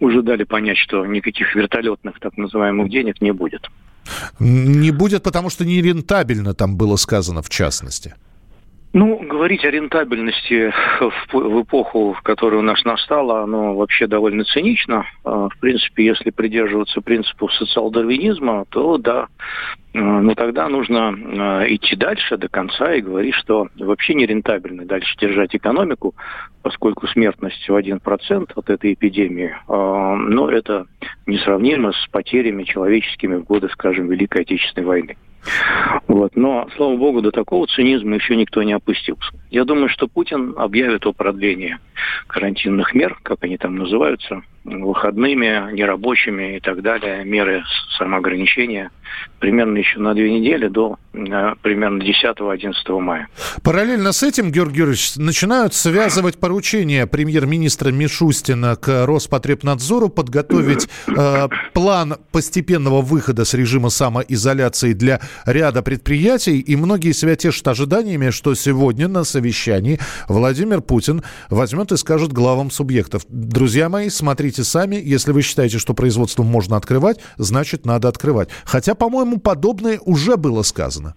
уже 0.00 0.22
дали 0.22 0.44
понять, 0.44 0.78
что 0.78 1.06
никаких 1.06 1.54
вертолетных 1.54 2.18
так 2.20 2.36
называемых 2.36 2.90
денег 2.90 3.20
не 3.20 3.32
будет. 3.32 3.68
Не 4.38 4.90
будет, 4.90 5.22
потому 5.22 5.50
что 5.50 5.64
нерентабельно 5.64 6.54
там 6.54 6.76
было 6.76 6.96
сказано 6.96 7.42
в 7.42 7.48
частности. 7.48 8.14
Ну, 8.94 9.18
говорить 9.18 9.64
о 9.66 9.70
рентабельности 9.70 10.72
в, 11.30 11.62
эпоху, 11.62 12.14
в 12.14 12.22
которой 12.22 12.56
у 12.56 12.62
нас 12.62 12.82
настала, 12.84 13.42
оно 13.42 13.74
вообще 13.76 14.06
довольно 14.06 14.44
цинично. 14.44 15.04
А, 15.24 15.50
в 15.50 15.58
принципе, 15.58 16.06
если 16.06 16.30
придерживаться 16.30 17.02
принципов 17.02 17.52
социал-дарвинизма, 17.52 18.64
то 18.70 18.96
да, 18.96 19.26
а, 19.92 19.98
но 19.98 20.34
тогда 20.34 20.68
нужно 20.68 21.08
а, 21.10 21.64
идти 21.68 21.96
дальше 21.96 22.38
до 22.38 22.48
конца 22.48 22.94
и 22.94 23.02
говорить, 23.02 23.34
что 23.34 23.68
вообще 23.78 24.14
не 24.14 24.24
рентабельно 24.24 24.86
дальше 24.86 25.18
держать 25.18 25.54
экономику, 25.54 26.14
поскольку 26.62 27.06
смертность 27.08 27.68
в 27.68 27.76
1% 27.76 28.52
от 28.54 28.70
этой 28.70 28.94
эпидемии, 28.94 29.54
но 29.68 30.50
это 30.50 30.86
несравнимо 31.26 31.92
с 31.92 32.06
потерями 32.10 32.64
человеческими 32.64 33.36
в 33.36 33.44
годы, 33.44 33.68
скажем, 33.70 34.08
Великой 34.08 34.42
Отечественной 34.42 34.86
войны. 34.86 35.16
Вот. 36.06 36.36
Но, 36.36 36.68
слава 36.76 36.96
богу, 36.96 37.20
до 37.22 37.30
такого 37.30 37.66
цинизма 37.66 38.16
еще 38.16 38.36
никто 38.36 38.62
не 38.62 38.72
опустился. 38.72 39.30
Я 39.50 39.64
думаю, 39.64 39.88
что 39.88 40.08
Путин 40.08 40.54
объявит 40.56 41.06
о 41.06 41.12
продлении 41.12 41.78
карантинных 42.26 42.94
мер, 42.94 43.18
как 43.22 43.44
они 43.44 43.56
там 43.56 43.76
называются, 43.76 44.42
выходными, 44.68 45.72
нерабочими 45.72 46.56
и 46.56 46.60
так 46.60 46.82
далее, 46.82 47.24
меры 47.24 47.64
самоограничения 47.96 48.90
примерно 49.38 49.78
еще 49.78 49.98
на 50.00 50.14
две 50.14 50.38
недели 50.38 50.68
до 50.68 50.96
э, 51.12 51.54
примерно 51.62 52.02
10-11 52.02 53.00
мая. 53.00 53.28
Параллельно 53.62 54.12
с 54.12 54.22
этим, 54.22 54.50
Георгий 54.50 54.78
Георгиевич, 54.78 55.16
начинают 55.16 55.74
связывать 55.74 56.38
поручения 56.38 57.06
премьер-министра 57.06 57.90
Мишустина 57.90 58.76
к 58.76 59.06
Роспотребнадзору 59.06 60.08
подготовить 60.08 60.88
э, 61.06 61.48
план 61.72 62.16
постепенного 62.32 63.00
выхода 63.00 63.44
с 63.44 63.54
режима 63.54 63.90
самоизоляции 63.90 64.92
для 64.92 65.20
ряда 65.46 65.82
предприятий. 65.82 66.58
И 66.58 66.76
многие 66.76 67.12
себя 67.12 67.36
тешат 67.36 67.68
ожиданиями, 67.68 68.30
что 68.30 68.54
сегодня 68.54 69.08
на 69.08 69.24
совещании 69.24 69.98
Владимир 70.28 70.80
Путин 70.80 71.22
возьмет 71.50 71.92
и 71.92 71.96
скажет 71.96 72.32
главам 72.32 72.70
субъектов. 72.70 73.22
Друзья 73.28 73.88
мои, 73.88 74.08
смотрите 74.08 74.57
сами, 74.64 74.96
если 74.96 75.32
вы 75.32 75.42
считаете, 75.42 75.78
что 75.78 75.94
производство 75.94 76.42
можно 76.42 76.76
открывать, 76.76 77.20
значит, 77.36 77.86
надо 77.86 78.08
открывать. 78.08 78.48
Хотя, 78.64 78.94
по-моему, 78.94 79.38
подобное 79.38 79.98
уже 80.04 80.36
было 80.36 80.62
сказано. 80.62 81.14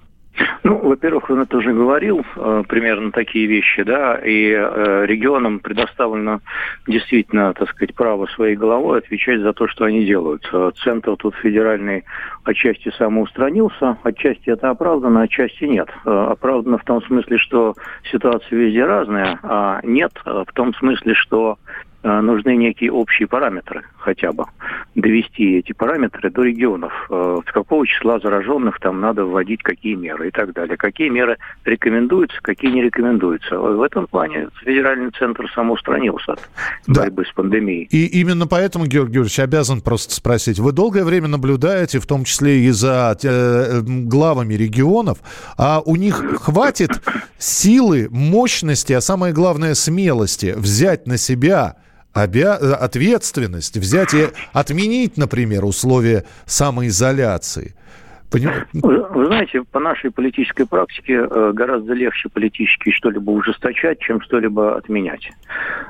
Ну, 0.64 0.78
во-первых, 0.78 1.30
он 1.30 1.42
это 1.42 1.58
уже 1.58 1.74
говорил, 1.74 2.24
э, 2.36 2.64
примерно 2.68 3.12
такие 3.12 3.48
вещи, 3.48 3.84
да, 3.84 4.16
и 4.16 4.52
э, 4.52 5.06
регионам 5.06 5.60
предоставлено 5.60 6.40
действительно, 6.88 7.54
так 7.54 7.70
сказать, 7.70 7.96
право 7.96 8.28
своей 8.28 8.56
головой 8.56 9.00
отвечать 9.00 9.42
за 9.42 9.54
то, 9.54 9.68
что 9.68 9.86
они 9.86 10.06
делают. 10.06 10.48
Э, 10.54 10.72
центр 10.84 11.16
тут 11.18 11.36
федеральный 11.36 12.06
отчасти 12.44 12.92
самоустранился, 12.98 13.98
отчасти 14.04 14.50
это 14.50 14.70
оправдано, 14.70 15.24
отчасти 15.24 15.64
нет. 15.64 15.90
Э, 16.06 16.28
оправдано 16.32 16.78
в 16.78 16.84
том 16.84 17.02
смысле, 17.04 17.38
что 17.40 17.74
ситуация 18.12 18.58
везде 18.58 18.86
разная, 18.86 19.40
а 19.42 19.80
нет 19.84 20.12
э, 20.26 20.44
в 20.48 20.54
том 20.54 20.76
смысле, 20.76 21.16
что 21.16 21.58
нужны 22.04 22.56
некие 22.56 22.92
общие 22.92 23.28
параметры 23.28 23.84
хотя 23.98 24.32
бы. 24.32 24.46
Довести 24.96 25.60
эти 25.60 25.74
параметры 25.74 26.30
до 26.32 26.44
регионов. 26.44 26.92
Э, 27.10 27.40
с 27.48 27.52
какого 27.52 27.86
числа 27.86 28.20
зараженных 28.20 28.80
там 28.80 29.00
надо 29.00 29.26
вводить 29.26 29.62
какие 29.62 29.96
меры 29.96 30.30
и 30.30 30.32
так 30.32 30.54
далее. 30.54 30.78
Какие 30.78 31.10
меры 31.10 31.38
рекомендуются, 31.64 32.38
какие 32.42 32.72
не 32.72 32.82
рекомендуются. 32.82 33.58
В 33.60 33.82
этом 33.82 34.08
плане 34.08 34.50
федеральный 34.64 35.12
центр 35.12 35.50
самоустранился 35.54 36.34
от 36.34 36.50
да. 36.88 37.02
борьбы 37.02 37.26
с 37.26 37.32
пандемией. 37.34 37.88
И 37.92 38.06
именно 38.20 38.48
поэтому, 38.48 38.86
Георгий 38.86 39.14
Георгиевич, 39.14 39.40
обязан 39.40 39.82
просто 39.82 40.14
спросить. 40.14 40.60
Вы 40.60 40.72
долгое 40.72 41.04
время 41.04 41.28
наблюдаете, 41.28 42.00
в 42.00 42.08
том 42.08 42.24
числе 42.24 42.60
и 42.62 42.70
за 42.72 43.18
э, 43.24 43.82
главами 43.84 44.54
регионов, 44.54 45.20
а 45.58 45.82
у 45.86 45.96
них 45.96 46.16
хватит 46.42 46.92
силы, 47.38 48.08
мощности, 48.10 48.94
а 48.94 49.02
самое 49.02 49.34
главное 49.34 49.74
смелости 49.74 50.54
взять 50.58 51.08
на 51.08 51.18
себя 51.18 51.76
обя... 52.14 52.56
ответственность, 52.56 53.78
взять 53.78 54.14
и 54.14 54.30
отменить, 54.54 55.18
например, 55.18 55.66
условия 55.66 56.26
самоизоляции. 56.46 57.76
Вы, 58.74 59.06
вы 59.10 59.26
знаете, 59.26 59.64
по 59.70 59.80
нашей 59.80 60.10
политической 60.10 60.66
практике 60.66 61.28
э, 61.30 61.52
гораздо 61.54 61.94
легче 61.94 62.30
политически 62.30 62.92
что-либо 62.92 63.32
ужесточать, 63.32 64.00
чем 64.00 64.22
что-либо 64.22 64.78
отменять. 64.78 65.30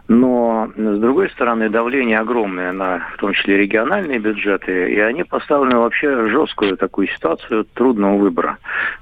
Но, 0.07 0.71
с 0.75 0.99
другой 0.99 1.29
стороны, 1.29 1.69
давление 1.69 2.19
огромное 2.19 2.71
на, 2.71 3.07
в 3.13 3.17
том 3.17 3.33
числе, 3.33 3.57
региональные 3.57 4.17
бюджеты, 4.17 4.91
и 4.91 4.99
они 4.99 5.23
поставлены 5.23 5.77
вообще 5.77 6.27
жесткую 6.29 6.77
такую 6.77 7.07
ситуацию 7.07 7.65
трудного 7.75 8.17
выбора. 8.17 8.57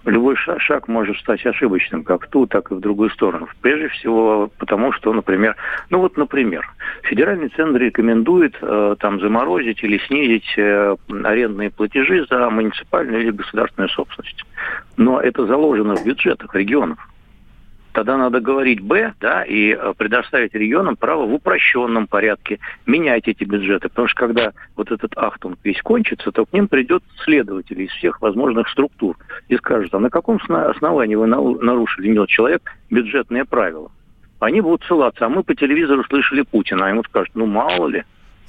Любой 0.05 0.35
шаг, 0.35 0.87
может 0.87 1.17
стать 1.17 1.45
ошибочным, 1.45 2.03
как 2.03 2.25
в 2.25 2.29
ту, 2.29 2.45
так 2.45 2.71
и 2.71 2.75
в 2.75 2.79
другую 2.81 3.09
сторону. 3.11 3.47
Прежде 3.61 3.87
всего, 3.89 4.49
потому 4.57 4.91
что, 4.91 5.13
например, 5.13 5.55
ну 5.89 5.99
вот, 5.99 6.17
например, 6.17 6.69
федеральный 7.03 7.49
центр 7.49 7.79
рекомендует 7.79 8.57
э, 8.61 8.95
там 8.99 9.21
заморозить 9.21 9.81
или 9.83 9.97
снизить 10.07 10.53
э, 10.57 10.95
арендные 11.23 11.69
платежи 11.69 12.25
за 12.29 12.49
муниципальную 12.49 13.28
или 13.29 13.37
государственную 13.37 13.89
собственность. 13.89 14.43
Но 14.97 15.21
это 15.21 15.45
заложено 15.45 15.95
в 15.95 16.05
бюджетах 16.05 16.53
регионов. 16.55 16.99
Тогда 17.91 18.17
надо 18.17 18.39
говорить 18.39 18.81
«Б», 18.81 19.13
да, 19.19 19.43
и 19.43 19.73
э, 19.73 19.93
предоставить 19.97 20.53
регионам 20.53 20.95
право 20.95 21.25
в 21.25 21.33
упрощенном 21.33 22.05
порядке 22.05 22.59
менять 22.85 23.27
эти 23.27 23.43
бюджеты. 23.43 23.89
Потому 23.89 24.07
что 24.07 24.27
когда 24.27 24.53
вот 24.75 24.91
этот 24.91 25.17
ахтунг 25.17 25.57
весь 25.63 25.81
кончится, 25.81 26.31
то 26.31 26.45
к 26.45 26.53
ним 26.53 26.67
придет 26.67 27.03
следователи 27.23 27.83
из 27.83 27.91
всех 27.91 28.21
возможных 28.21 28.69
структур 28.69 29.17
и 29.47 29.57
скажут, 29.57 29.93
а 29.95 29.99
на 29.99 30.11
каком 30.11 30.39
основании 30.47 31.15
вы 31.15 31.25
нарушили, 31.25 32.09
нет 32.09 32.29
человек, 32.29 32.61
бюджетные 32.91 33.45
правила? 33.45 33.91
Они 34.39 34.61
будут 34.61 34.83
ссылаться, 34.83 35.25
а 35.25 35.29
мы 35.29 35.43
по 35.43 35.55
телевизору 35.55 36.03
слышали 36.05 36.43
Путина, 36.43 36.85
а 36.85 36.89
ему 36.89 37.03
скажут, 37.03 37.31
ну 37.33 37.47
мало 37.47 37.87
ли, 37.87 38.03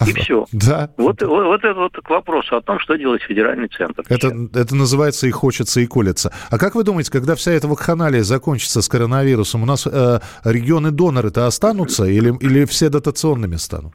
и 0.06 0.12
все. 0.14 0.46
Да. 0.52 0.90
Вот, 0.96 1.22
вот, 1.22 1.44
вот 1.44 1.64
это 1.64 1.74
вот 1.74 1.92
к 1.92 2.10
вопросу 2.10 2.56
о 2.56 2.62
том, 2.62 2.78
что 2.78 2.96
делает 2.96 3.22
федеральный 3.22 3.68
центр. 3.68 4.04
Это, 4.08 4.32
это 4.54 4.74
называется 4.74 5.26
и 5.26 5.30
хочется, 5.30 5.80
и 5.80 5.86
колется. 5.86 6.32
А 6.50 6.58
как 6.58 6.74
вы 6.74 6.84
думаете, 6.84 7.10
когда 7.10 7.34
вся 7.34 7.52
эта 7.52 7.68
вакханалия 7.68 8.22
закончится 8.22 8.82
с 8.82 8.88
коронавирусом, 8.88 9.62
у 9.62 9.66
нас 9.66 9.86
э, 9.86 10.20
регионы-доноры-то 10.44 11.46
останутся 11.46 12.04
или, 12.04 12.36
или 12.40 12.64
все 12.64 12.88
дотационными 12.88 13.56
станут? 13.56 13.94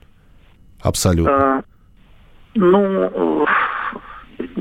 Абсолютно. 0.81 1.57
А, 1.57 1.63
ну, 2.55 3.09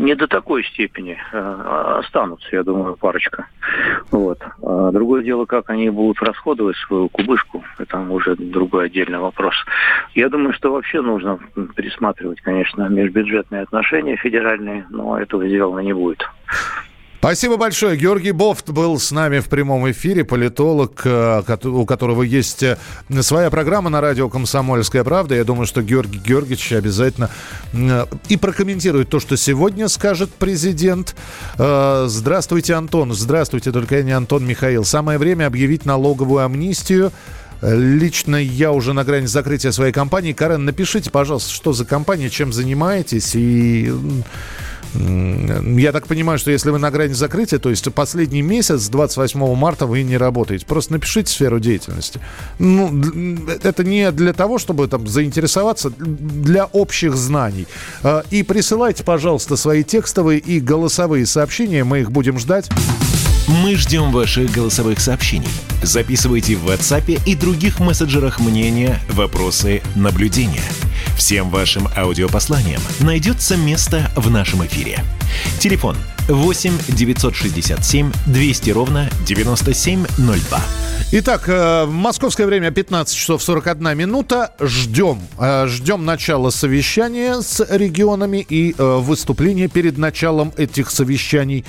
не 0.04 0.14
до 0.14 0.26
такой 0.26 0.64
степени 0.64 1.18
э, 1.32 1.98
останутся, 2.00 2.48
я 2.52 2.62
думаю, 2.62 2.96
парочка. 2.96 3.46
Вот. 4.10 4.38
А 4.62 4.92
другое 4.92 5.22
дело, 5.22 5.46
как 5.46 5.70
они 5.70 5.90
будут 5.90 6.22
расходовать 6.22 6.76
свою 6.76 7.08
кубышку, 7.08 7.64
это 7.78 7.98
уже 8.00 8.36
другой 8.36 8.86
отдельный 8.86 9.18
вопрос. 9.18 9.54
Я 10.14 10.28
думаю, 10.28 10.52
что 10.52 10.72
вообще 10.72 11.00
нужно 11.00 11.38
пересматривать, 11.74 12.40
конечно, 12.40 12.88
межбюджетные 12.88 13.62
отношения 13.62 14.16
федеральные, 14.16 14.86
но 14.90 15.18
этого 15.18 15.46
сделано 15.48 15.80
не 15.80 15.92
будет. 15.92 16.28
Спасибо 17.24 17.56
большое. 17.56 17.96
Георгий 17.96 18.32
Бофт 18.32 18.68
был 18.68 19.00
с 19.00 19.10
нами 19.10 19.38
в 19.38 19.46
прямом 19.46 19.90
эфире, 19.90 20.24
политолог, 20.24 21.00
э, 21.06 21.42
у 21.64 21.86
которого 21.86 22.22
есть 22.22 22.62
э, 22.62 22.76
своя 23.22 23.48
программа 23.48 23.88
на 23.88 24.02
радио 24.02 24.28
«Комсомольская 24.28 25.04
правда». 25.04 25.34
Я 25.34 25.44
думаю, 25.44 25.64
что 25.64 25.80
Георгий 25.80 26.18
Георгиевич 26.18 26.72
обязательно 26.72 27.30
э, 27.72 28.04
и 28.28 28.36
прокомментирует 28.36 29.08
то, 29.08 29.20
что 29.20 29.38
сегодня 29.38 29.88
скажет 29.88 30.34
президент. 30.34 31.16
Здравствуйте, 31.56 32.74
Антон. 32.74 33.14
Здравствуйте, 33.14 33.72
только 33.72 33.96
я 33.96 34.02
не 34.02 34.12
Антон 34.12 34.46
Михаил. 34.46 34.84
Самое 34.84 35.18
время 35.18 35.46
объявить 35.46 35.86
налоговую 35.86 36.44
амнистию. 36.44 37.10
Лично 37.62 38.36
я 38.36 38.70
уже 38.70 38.92
на 38.92 39.02
грани 39.02 39.24
закрытия 39.24 39.72
своей 39.72 39.94
компании. 39.94 40.34
Карен, 40.34 40.66
напишите, 40.66 41.10
пожалуйста, 41.10 41.50
что 41.50 41.72
за 41.72 41.86
компания, 41.86 42.28
чем 42.28 42.52
занимаетесь 42.52 43.34
и 43.34 43.90
я 44.94 45.92
так 45.92 46.06
понимаю, 46.06 46.38
что 46.38 46.50
если 46.50 46.70
вы 46.70 46.78
на 46.78 46.90
грани 46.90 47.12
закрытия, 47.12 47.58
то 47.58 47.70
есть 47.70 47.92
последний 47.92 48.42
месяц, 48.42 48.82
с 48.82 48.88
28 48.88 49.54
марта 49.54 49.86
вы 49.86 50.02
не 50.02 50.16
работаете. 50.16 50.66
Просто 50.66 50.92
напишите 50.92 51.30
сферу 51.30 51.58
деятельности. 51.58 52.20
Ну, 52.58 53.02
это 53.62 53.84
не 53.84 54.10
для 54.12 54.32
того, 54.32 54.58
чтобы 54.58 54.86
там 54.88 55.06
заинтересоваться, 55.06 55.90
для 55.90 56.66
общих 56.66 57.14
знаний. 57.16 57.66
А, 58.02 58.24
и 58.30 58.42
присылайте, 58.42 59.04
пожалуйста, 59.04 59.56
свои 59.56 59.82
текстовые 59.82 60.38
и 60.38 60.60
голосовые 60.60 61.26
сообщения. 61.26 61.84
Мы 61.84 62.00
их 62.00 62.12
будем 62.12 62.38
ждать. 62.38 62.68
Мы 63.46 63.76
ждем 63.76 64.10
ваших 64.12 64.50
голосовых 64.50 65.00
сообщений. 65.00 65.48
Записывайте 65.82 66.56
в 66.56 66.66
WhatsApp 66.66 67.20
и 67.26 67.34
других 67.34 67.78
мессенджерах 67.78 68.40
мнения, 68.40 68.98
вопросы, 69.10 69.82
наблюдения– 69.94 70.62
Всем 71.16 71.48
вашим 71.48 71.88
аудиопосланиям 71.96 72.80
найдется 73.00 73.56
место 73.56 74.10
в 74.16 74.30
нашем 74.30 74.66
эфире. 74.66 75.04
Телефон 75.60 75.96
8 76.28 76.72
967 76.88 78.12
200 78.26 78.70
ровно 78.70 79.08
9702. 79.26 80.60
Итак, 81.12 81.48
э, 81.48 81.86
московское 81.86 82.46
время 82.46 82.72
15 82.72 83.16
часов 83.16 83.42
41 83.42 83.96
минута. 83.96 84.52
Ждем. 84.60 85.20
Э, 85.38 85.66
ждем 85.68 86.04
начала 86.04 86.50
совещания 86.50 87.40
с 87.40 87.64
регионами 87.70 88.44
и 88.48 88.74
э, 88.76 88.96
выступления 88.98 89.68
перед 89.68 89.96
началом 89.96 90.52
этих 90.56 90.90
совещаний 90.90 91.64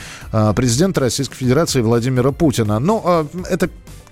президента 0.55 1.01
Российской 1.01 1.36
Федерации 1.38 1.81
Владимира 1.81 2.31
Путина. 2.31 2.79
Но 2.79 3.27
это 3.49 3.69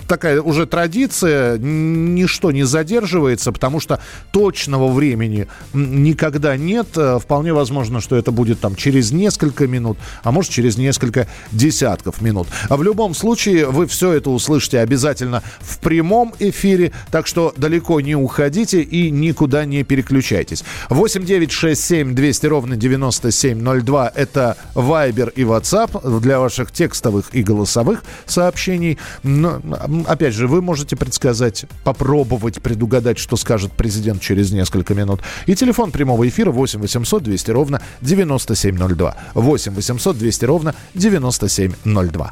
такая 0.08 0.42
уже 0.42 0.66
традиция, 0.66 1.58
ничто 1.58 2.52
не 2.52 2.64
задерживается, 2.64 3.52
потому 3.52 3.80
что 3.80 4.00
точного 4.32 4.92
времени 4.92 5.48
никогда 5.74 6.58
нет. 6.58 6.88
Э, 6.96 7.20
вполне 7.20 7.54
возможно, 7.54 8.02
что 8.02 8.16
это 8.16 8.32
будет 8.32 8.60
там 8.60 8.76
через 8.76 9.12
несколько 9.12 9.68
минут, 9.68 9.98
а 10.24 10.32
может 10.32 10.52
через 10.52 10.78
несколько 10.78 11.28
десятков 11.52 12.22
минут. 12.22 12.48
А 12.70 12.78
в 12.78 12.84
любом 12.84 13.14
случае 13.14 13.68
вы 13.68 13.88
все 13.88 14.14
это 14.14 14.30
услышите 14.30 14.80
обязательно 14.80 15.44
в 15.60 15.80
прямом 15.80 16.34
эфире, 16.40 16.92
так 17.12 17.28
что 17.28 17.54
далеко 17.58 18.02
не 18.02 18.16
уходите 18.16 18.82
и 18.82 19.10
никуда 19.12 19.66
не 19.66 19.84
переключайтесь. 19.84 20.64
8 20.90 21.24
9 21.24 21.52
6 21.52 21.84
7 21.84 22.16
200 22.16 22.46
ровно 22.48 22.76
9702 22.76 24.12
это 24.16 24.58
Viber 24.76 25.32
и 25.36 25.42
WhatsApp 25.42 26.20
для 26.20 26.40
ваших 26.40 26.72
текстовых 26.72 27.34
и 27.34 27.44
голосовых 27.44 28.04
сообщений. 28.26 28.98
Опять 30.08 30.34
же, 30.34 30.48
вы 30.48 30.62
можете 30.62 30.96
предсказать, 30.96 31.66
попробовать 31.84 32.62
предугадать, 32.62 33.18
что 33.18 33.36
скажет 33.38 33.72
президент 33.74 34.22
через 34.22 34.52
несколько 34.52 34.94
минут. 34.94 35.22
И 35.46 35.56
телефон 35.56 35.92
прямого 35.92 36.28
эфира 36.28 36.52
8 36.52 36.80
800 36.80 37.24
200 37.24 37.52
ровно 37.52 37.82
9702. 38.02 39.16
8 39.34 39.74
800 39.74 40.18
200 40.18 40.46
ровно 40.46 40.76
9702. 40.96 42.30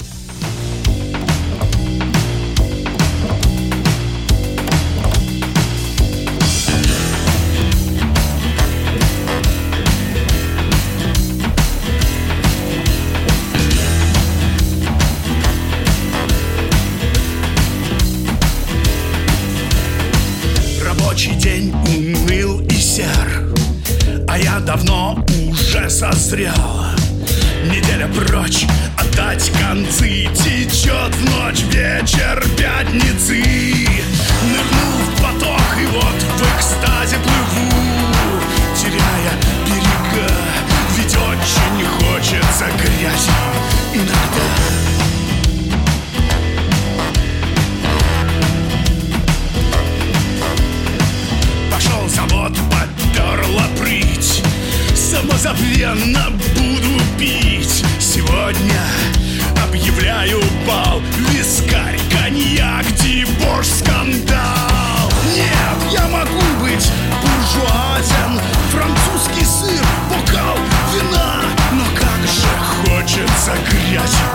Бал 60.68 61.02
Вискарь, 61.30 62.00
коньяк, 62.12 62.86
дебош, 62.96 63.68
скандал. 63.68 65.12
Нет, 65.36 65.92
я 65.92 66.08
могу 66.08 66.42
быть 66.62 66.92
буржуазен 67.22 68.40
Французский 68.72 69.46
сыр, 69.46 69.86
бокал 70.10 70.58
вина. 70.94 71.42
Но 71.74 71.84
как 71.96 72.22
же 72.28 72.50
хочется 72.84 73.54
грязи 73.70 74.28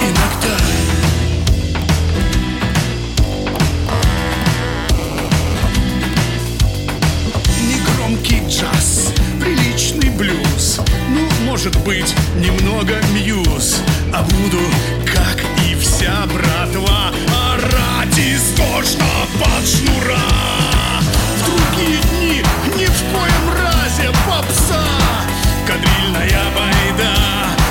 иногда. 0.00 0.56
Негромкий 7.60 8.42
джаз 8.48 9.12
приличный 9.40 10.10
блюз. 10.10 10.80
Ну, 11.10 11.46
может 11.46 11.76
быть, 11.84 12.14
немного 12.36 12.94
мью 13.14 13.38
Помогите, 14.48 15.07
вся 15.80 16.26
братва 16.26 17.12
а 17.32 17.54
Орать 17.54 18.18
и 18.18 18.36
скучно 18.36 19.06
под 19.38 19.68
шнура. 19.68 20.18
В 21.36 21.44
другие 21.44 22.00
дни 22.02 22.42
ни 22.76 22.86
в 22.86 23.02
коем 23.12 23.62
разе 23.62 24.10
попса. 24.28 24.84
Кадрильная 25.66 26.42
байда, 26.56 27.14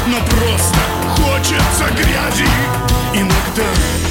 но 0.07 0.17
просто 0.29 0.79
хочется 1.15 1.85
грязи. 1.95 2.49
Иногда 3.13 4.06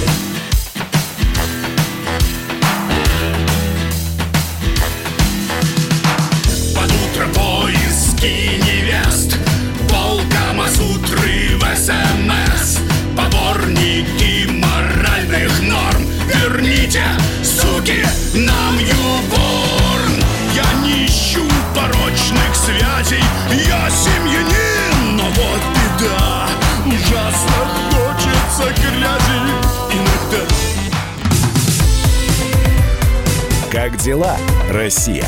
Дела, 34.07 34.37
Россия? 34.71 35.27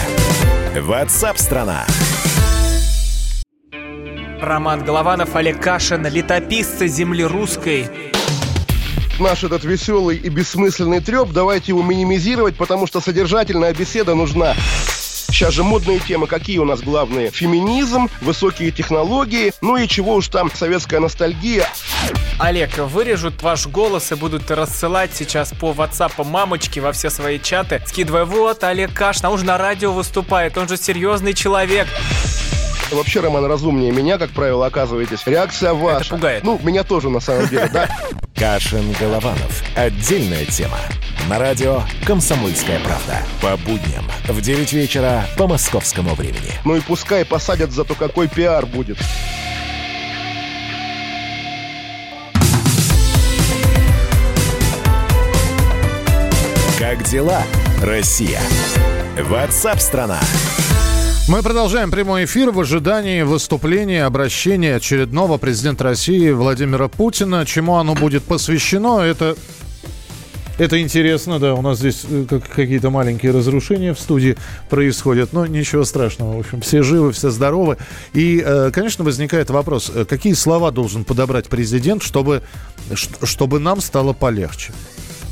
Ватсап-страна! 0.77 1.85
Роман 4.41 4.85
Голованов, 4.85 5.35
Олег 5.35 5.61
Кашин, 5.61 6.07
летописцы 6.07 6.87
земли 6.87 7.25
русской. 7.25 7.89
Наш 9.19 9.43
этот 9.43 9.65
веселый 9.65 10.17
и 10.19 10.29
бессмысленный 10.29 11.01
треп, 11.01 11.31
давайте 11.33 11.73
его 11.73 11.83
минимизировать, 11.83 12.55
потому 12.55 12.87
что 12.87 13.01
содержательная 13.01 13.75
беседа 13.75 14.15
нужна. 14.15 14.55
Сейчас 15.31 15.53
же 15.53 15.63
модные 15.63 16.01
темы, 16.01 16.27
какие 16.27 16.59
у 16.59 16.65
нас 16.65 16.81
главные? 16.81 17.31
Феминизм, 17.31 18.09
высокие 18.23 18.71
технологии, 18.71 19.53
ну 19.61 19.77
и 19.77 19.87
чего 19.87 20.15
уж 20.15 20.29
там, 20.29 20.51
советская 20.53 21.01
ностальгия. 21.01 21.67
Олег, 22.39 22.79
вырежут 22.79 23.43
ваш 23.43 23.67
голос 23.67 24.11
и 24.11 24.15
будут 24.15 24.51
рассылать 24.51 25.11
сейчас 25.15 25.53
по 25.53 25.71
WhatsApp 25.73 26.25
мамочки 26.25 26.81
во 26.81 26.93
все 26.93 27.11
свои 27.11 27.39
чаты, 27.39 27.83
скидывая, 27.87 28.25
вот, 28.25 28.65
Олег 28.65 28.93
Кашин, 28.95 29.27
а 29.27 29.31
он 29.31 29.39
же 29.39 29.45
на 29.45 29.59
радио 29.59 29.93
выступает, 29.93 30.57
он 30.57 30.67
же 30.67 30.77
серьезный 30.77 31.35
человек. 31.35 31.87
Вообще, 32.91 33.21
Роман, 33.21 33.45
разумнее 33.45 33.93
меня, 33.93 34.17
как 34.17 34.31
правило, 34.31 34.67
оказываетесь. 34.67 35.27
Реакция 35.27 35.75
ваша. 35.75 36.07
Это 36.07 36.15
пугает. 36.15 36.45
Ну, 36.45 36.59
меня 36.63 36.85
тоже, 36.85 37.11
на 37.11 37.21
самом 37.21 37.47
деле, 37.49 37.69
да. 37.71 37.89
Кашин-Голованов. 38.39 39.65
Отдельная 39.75 40.45
тема. 40.45 40.79
На 41.29 41.41
радио 41.41 41.83
«Комсомольская 42.07 42.79
правда». 42.81 43.19
По 43.43 43.57
будням 43.57 44.05
в 44.29 44.41
9 44.41 44.73
вечера 44.73 45.27
по 45.37 45.49
московскому 45.49 46.15
времени. 46.15 46.53
Ну 46.65 46.77
и 46.77 46.81
пускай 46.81 47.25
посадят, 47.25 47.73
зато 47.73 47.95
какой 47.97 48.29
пиар 48.29 48.65
будет. 48.65 48.99
Как 56.79 57.03
дела, 57.03 57.43
Россия? 57.83 58.41
Ватсап-страна! 59.19 60.21
Мы 61.29 61.43
продолжаем 61.43 61.91
прямой 61.91 62.25
эфир 62.25 62.51
в 62.53 62.59
ожидании 62.59 63.21
выступления, 63.21 64.07
обращения 64.07 64.77
очередного 64.77 65.37
президента 65.37 65.85
России 65.85 66.31
Владимира 66.31 66.89
Путина. 66.89 67.45
Чему 67.45 67.77
оно 67.77 67.95
будет 67.95 68.25
посвящено, 68.25 69.01
это 69.01 69.37
это 70.57 70.81
интересно, 70.81 71.39
да. 71.39 71.55
У 71.55 71.61
нас 71.61 71.79
здесь 71.79 72.05
э, 72.09 72.25
как- 72.27 72.49
какие-то 72.49 72.89
маленькие 72.89 73.33
разрушения 73.33 73.93
в 73.93 74.01
студии 74.01 74.39
происходят, 74.71 75.35
но 75.35 75.47
ничего 75.47 75.85
страшного. 75.85 76.37
В 76.37 76.41
общем, 76.41 76.63
все 76.63 76.83
живы, 76.83 77.13
все 77.13 77.29
здоровы. 77.29 77.77
И, 78.15 78.43
э, 78.45 78.71
конечно, 78.73 79.05
возникает 79.05 79.51
вопрос, 79.51 79.93
э, 79.95 80.07
какие 80.07 80.33
слова 80.33 80.71
должен 80.71 81.05
подобрать 81.05 81.49
президент, 81.49 82.03
чтобы, 82.03 82.43
чтобы 82.95 83.61
нам 83.61 83.83
стало 83.83 84.15
полегче? 84.15 84.73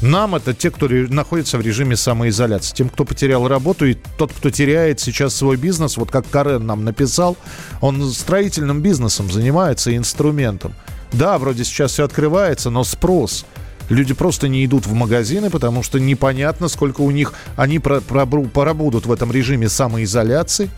Нам 0.02 0.34
это 0.34 0.52
те, 0.52 0.70
кто 0.70 0.88
находится 0.88 1.56
в 1.56 1.62
режиме 1.62 1.96
самоизоляции. 1.96 2.74
Тем, 2.74 2.88
кто 2.90 3.04
потерял 3.04 3.48
работу, 3.48 3.86
и 3.86 3.96
тот, 4.18 4.32
кто 4.32 4.50
теряет 4.50 5.00
сейчас 5.00 5.34
свой 5.34 5.56
бизнес, 5.56 5.96
вот 5.96 6.10
как 6.10 6.28
Карен 6.28 6.66
нам 6.66 6.84
написал, 6.84 7.36
он 7.80 8.10
строительным 8.12 8.82
бизнесом 8.82 9.30
занимается, 9.30 9.96
инструментом. 9.96 10.74
Да, 11.12 11.38
вроде 11.38 11.64
сейчас 11.64 11.92
все 11.92 12.04
открывается, 12.04 12.68
но 12.68 12.84
спрос. 12.84 13.46
Люди 13.88 14.14
просто 14.14 14.48
не 14.48 14.64
идут 14.64 14.84
в 14.86 14.92
магазины, 14.94 15.48
потому 15.48 15.82
что 15.82 16.00
непонятно, 16.00 16.68
сколько 16.68 17.02
у 17.02 17.10
них 17.10 17.32
они 17.56 17.78
пробудут 17.78 19.06
в 19.06 19.12
этом 19.12 19.30
режиме 19.30 19.68
самоизоляции. 19.68 20.70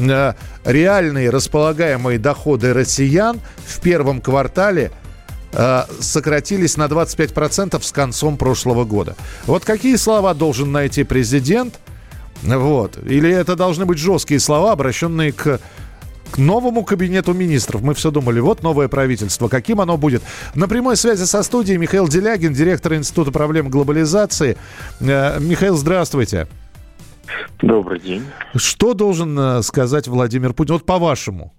Э, 0.00 0.34
Реальные 0.64 1.30
располагаемые 1.30 2.18
доходы 2.18 2.74
россиян 2.74 3.40
в 3.64 3.80
первом 3.80 4.20
квартале 4.20 4.90
э, 5.56 5.82
сократились 6.00 6.76
на 6.76 6.84
25% 6.84 7.82
с 7.82 7.92
концом 7.92 8.36
прошлого 8.36 8.84
года. 8.84 9.16
Вот 9.46 9.64
какие 9.64 9.96
слова 9.96 10.34
должен 10.34 10.70
найти 10.70 11.02
президент? 11.02 11.80
Вот. 12.42 12.98
Или 13.04 13.30
это 13.30 13.56
должны 13.56 13.86
быть 13.86 13.98
жесткие 13.98 14.38
слова, 14.38 14.72
обращенные 14.72 15.32
к 15.32 15.60
к 16.30 16.38
новому 16.38 16.84
кабинету 16.84 17.32
министров. 17.32 17.82
Мы 17.82 17.94
все 17.94 18.10
думали, 18.10 18.40
вот 18.40 18.62
новое 18.62 18.88
правительство, 18.88 19.48
каким 19.48 19.80
оно 19.80 19.96
будет. 19.96 20.22
На 20.54 20.66
прямой 20.66 20.96
связи 20.96 21.24
со 21.24 21.42
студией 21.44 21.78
Михаил 21.78 22.08
Делягин, 22.08 22.52
директор 22.52 22.94
Института 22.94 23.30
проблем 23.30 23.70
глобализации. 23.70 24.56
Э, 25.00 25.38
Михаил, 25.40 25.76
здравствуйте. 25.76 26.48
Добрый 27.62 28.00
день. 28.00 28.24
Что 28.54 28.94
должен 28.94 29.38
э, 29.38 29.62
сказать 29.62 30.08
Владимир 30.08 30.52
Путин? 30.52 30.74
Вот 30.74 30.86
по-вашему. 30.86 31.54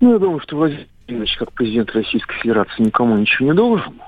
Ну, 0.00 0.12
я 0.12 0.18
думаю, 0.18 0.40
что 0.40 0.56
Владимир 0.56 0.86
Владимирович, 1.10 1.36
как 1.38 1.52
президент 1.52 1.90
Российской 1.90 2.36
Федерации, 2.36 2.82
никому 2.82 3.16
ничего 3.16 3.48
не 3.48 3.54
должен. 3.54 4.00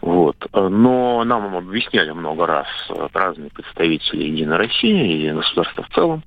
Вот. 0.00 0.36
Э, 0.52 0.68
Но 0.68 1.24
нам 1.24 1.56
объясняли 1.56 2.10
много 2.12 2.46
раз 2.46 2.66
э, 2.90 3.08
разные 3.12 3.50
представители 3.50 4.24
Единой 4.24 4.56
России 4.56 5.26
и 5.26 5.32
государства 5.32 5.82
в 5.84 5.94
целом. 5.94 6.22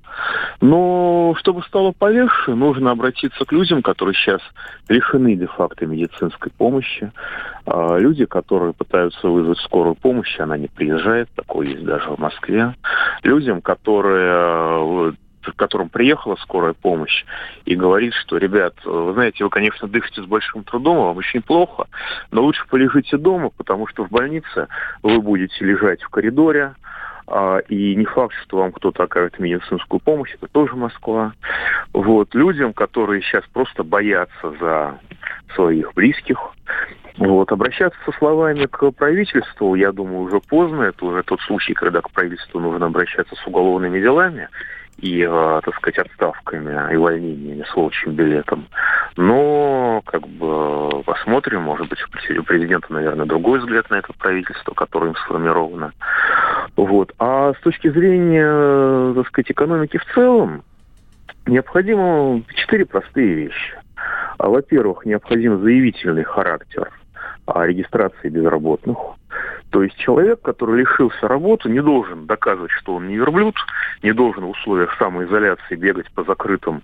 Но 0.62 1.36
чтобы 1.40 1.62
стало 1.64 1.92
полегче, 1.92 2.54
нужно 2.54 2.92
обратиться 2.92 3.46
к 3.46 3.52
людям, 3.52 3.82
которые 3.82 4.16
сейчас 4.16 4.42
лишены 4.88 5.36
де-факто 5.36 5.86
медицинской 5.86 6.52
помощи. 6.58 7.12
А, 7.66 7.98
Люди, 7.98 8.26
которые 8.26 8.74
пытаются 8.74 9.28
вызвать 9.28 9.60
скорую 9.60 9.96
помощь, 9.96 10.40
она 10.40 10.58
не 10.58 10.68
приезжает, 10.68 11.30
такое 11.36 11.68
есть 11.68 11.84
даже 11.84 12.10
в 12.10 12.18
Москве. 12.18 12.74
Людям, 13.24 13.62
которые 13.62 15.14
э, 15.48 15.52
к 15.52 15.56
которым 15.56 15.90
приехала 15.90 16.36
скорая 16.36 16.74
помощь 16.74 17.26
и 17.66 17.76
говорит, 17.76 18.14
что, 18.14 18.38
ребят, 18.38 18.74
вы 18.84 19.14
знаете, 19.14 19.44
вы, 19.44 19.50
конечно, 19.50 19.88
дышите 19.88 20.22
с 20.22 20.26
большим 20.26 20.64
трудом, 20.64 20.98
вам 20.98 21.18
очень 21.18 21.42
плохо, 21.42 21.88
но 22.32 22.44
лучше 22.44 22.66
полежите 22.70 23.18
дома, 23.18 23.50
потому 23.56 23.88
что 23.88 24.06
в 24.06 24.10
больнице 24.10 24.68
вы 25.04 25.22
будете 25.22 25.64
лежать 25.64 26.02
в 26.04 26.10
коридоре, 26.10 26.74
а, 27.30 27.58
и 27.58 27.96
не 27.96 28.06
факт, 28.06 28.34
что 28.44 28.60
вам 28.60 28.72
кто-то 28.72 29.04
окажет 29.04 29.38
медицинскую 29.38 30.00
помощь, 30.00 30.34
это 30.36 30.48
тоже 30.48 30.76
Москва. 30.76 31.34
Вот. 31.94 32.34
Людям, 32.34 32.74
которые 32.74 33.22
сейчас 33.22 33.44
просто 33.52 33.84
боятся 33.84 34.54
за 34.60 35.00
своих 35.54 35.94
близких, 35.94 36.38
вот. 37.18 37.52
Обращаться 37.52 37.98
со 38.06 38.12
словами 38.20 38.66
к 38.68 38.92
правительству, 38.92 39.76
я 39.76 39.92
думаю, 39.92 40.22
уже 40.22 40.40
поздно. 40.40 40.84
Это 40.84 41.04
уже 41.04 41.24
тот 41.24 41.42
случай, 41.42 41.74
когда 41.74 42.02
к 42.02 42.12
правительству 42.12 42.60
нужно 42.60 42.86
обращаться 42.86 43.36
с 43.36 43.48
уголовными 43.48 44.00
делами 44.00 44.50
и, 44.98 45.22
э, 45.22 45.62
так 45.64 45.76
сказать, 45.76 46.00
отставками 46.00 46.94
и 46.94 46.96
увольнениями 46.96 47.64
с 47.64 47.76
волчьим 47.76 48.14
билетом. 48.14 48.68
Но, 49.16 50.02
как 50.06 50.28
бы, 50.28 51.04
посмотрим, 51.04 51.62
может 51.62 51.88
быть, 51.90 52.00
у 52.38 52.44
президента, 52.44 52.92
наверное, 52.92 53.26
другой 53.26 53.60
взгляд 53.60 53.90
на 53.90 53.96
это 53.96 54.14
правительство, 54.14 54.74
которое 54.74 55.12
им 55.12 55.16
сформировано. 55.16 55.94
Вот. 56.76 57.14
А 57.20 57.54
с 57.54 57.60
точки 57.62 57.90
зрения, 57.90 59.14
так 59.14 59.28
сказать, 59.28 59.52
экономики 59.52 59.98
в 59.98 60.06
целом, 60.14 60.64
необходимо 61.46 62.42
четыре 62.56 62.86
простые 62.86 63.34
вещи. 63.34 63.78
А, 64.38 64.50
Во-первых, 64.50 65.06
необходим 65.06 65.62
заявительный 65.62 66.24
характер 66.24 66.92
а, 67.48 67.66
регистрации 67.66 68.30
безработных. 68.30 68.98
То 69.70 69.84
есть 69.84 69.98
человек, 69.98 70.42
который 70.42 70.80
лишился 70.82 71.28
работы, 71.28 71.70
не 71.70 71.82
должен 71.82 72.26
доказывать, 72.26 72.72
что 72.72 72.96
он 72.96 73.08
не 73.08 73.16
верблюд, 73.18 73.56
не 74.02 74.14
должен 74.14 74.46
в 74.46 74.50
условиях 74.52 74.96
самоизоляции 74.98 75.76
бегать 75.76 76.10
по 76.12 76.24
закрытым 76.24 76.84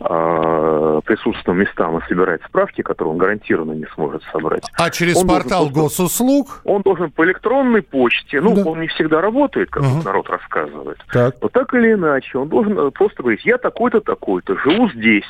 э, 0.00 1.00
присутственным 1.04 1.60
местам 1.60 1.98
и 1.98 2.08
собирать 2.08 2.42
справки, 2.44 2.82
которые 2.82 3.12
он 3.12 3.18
гарантированно 3.18 3.72
не 3.72 3.86
сможет 3.94 4.22
собрать. 4.32 4.64
А 4.78 4.90
через 4.90 5.16
Он 5.18 5.26
должен 5.26 5.42
портал 5.42 5.64
просто- 5.66 5.80
госуслуг? 5.80 6.60
Он 6.64 6.82
должен 6.82 7.10
по 7.10 7.24
электронной 7.24 7.82
почте, 7.82 8.40
ну, 8.40 8.54
Да. 8.54 8.62
он 8.64 8.80
не 8.80 8.86
всегда 8.88 9.20
работает, 9.20 9.70
как 9.70 9.82
тут 9.82 10.04
народ 10.04 10.28
рассказывает. 10.30 10.98
Так. 11.12 11.34
Но 11.40 11.48
так 11.48 11.72
или 11.74 11.92
иначе, 11.92 12.38
он 12.38 12.48
должен 12.48 12.78
э, 12.78 12.90
просто 12.90 13.22
говорить, 13.22 13.44
я 13.44 13.58
такой-то, 13.58 14.00
такой-то, 14.00 14.56
живу 14.58 14.88
здесь. 14.90 15.26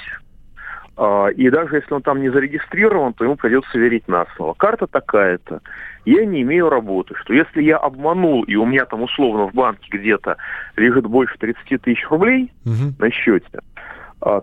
А, 0.96 1.28
И 1.28 1.48
даже 1.50 1.76
если 1.76 1.94
он 1.94 2.02
там 2.02 2.20
не 2.20 2.28
зарегистрирован, 2.28 3.14
то 3.14 3.24
ему 3.24 3.36
придется 3.36 3.78
верить 3.78 4.08
на 4.08 4.26
слово. 4.36 4.54
Карта 4.54 4.86
такая-то. 4.86 5.60
Я 6.04 6.24
не 6.24 6.42
имею 6.42 6.68
работы. 6.68 7.14
Что 7.16 7.32
если 7.32 7.62
я 7.62 7.76
обманул, 7.76 8.42
и 8.42 8.56
у 8.56 8.66
меня 8.66 8.84
там 8.84 9.02
условно 9.02 9.46
в 9.46 9.54
банке 9.54 9.88
где-то 9.90 10.36
лежит 10.76 11.06
больше 11.06 11.38
30 11.38 11.80
тысяч 11.82 12.04
рублей 12.10 12.52
на 12.98 13.10
счете, 13.10 13.60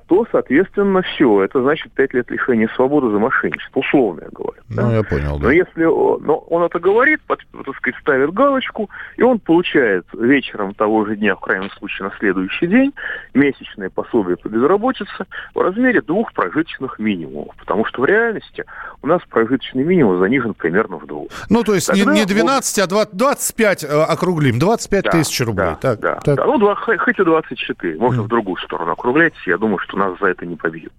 то, 0.08 0.26
соответственно, 0.32 1.02
все. 1.02 1.44
Это 1.44 1.62
значит 1.62 1.92
5 1.94 2.14
лет 2.14 2.30
лишения 2.32 2.70
свободы 2.76 3.12
за 3.12 3.20
мошенничество. 3.20 3.80
Условно 3.80 4.22
я 4.24 4.30
говорю. 4.30 4.62
Ну, 4.70 4.76
да? 4.76 4.96
я 4.96 5.04
понял, 5.04 5.40
да. 5.40 5.46
Но 5.46 5.52
если 5.52 5.84
но 5.84 6.38
он 6.38 6.64
это 6.64 6.80
говорит, 6.80 7.22
под, 7.22 7.40
так 7.66 7.76
сказать, 7.76 8.00
ставит 8.02 8.34
галочку, 8.34 8.90
и 9.18 9.24
он 9.24 9.40
получает 9.40 10.06
вечером 10.14 10.74
того 10.74 11.06
же 11.06 11.16
дня, 11.16 11.36
в 11.36 11.40
крайнем 11.40 11.70
случае 11.72 12.10
на 12.10 12.16
следующий 12.18 12.68
день, 12.68 12.94
месячное 13.34 13.90
пособие 13.90 14.38
по 14.38 14.50
безработице 14.50 15.26
в 15.54 15.60
размере 15.60 16.02
двух 16.02 16.34
прожиточных 16.34 17.00
минимумов. 17.00 17.56
Потому 17.58 17.86
что 17.86 18.02
в 18.02 18.06
реальности 18.06 18.66
у 19.02 19.08
нас 19.08 19.22
прожиточный 19.30 19.84
минимум 19.84 20.20
занижен 20.20 20.54
примерно 20.54 20.98
вдвое. 20.98 21.28
Ну, 21.50 21.64
то 21.64 21.74
есть 21.74 21.88
Тогда 21.88 22.14
не, 22.14 22.22
не 22.22 22.26
12, 22.26 22.78
он... 22.80 22.84
а 22.84 22.88
20, 22.88 23.16
25 23.16 23.84
э, 23.84 23.88
округлим, 23.88 24.60
25 24.60 25.04
да, 25.04 25.12
тысяч 25.12 25.40
рублей. 25.42 25.66
Да, 25.66 25.76
так, 25.76 26.00
да, 26.00 26.16
так. 26.16 26.36
да. 26.36 26.46
Ну, 26.46 26.58
2, 26.58 26.76
хоть 26.76 27.20
и 27.20 27.24
24, 27.24 27.98
можно 27.98 28.22
mm. 28.22 28.24
в 28.26 28.28
другую 28.28 28.58
сторону 28.58 28.92
округлять. 28.92 29.34
Я 29.46 29.58
думаю, 29.58 29.69
думаю, 29.70 29.80
что 29.80 29.98
нас 29.98 30.20
за 30.20 30.28
это 30.28 30.46
не 30.46 30.56
побьют. 30.56 30.92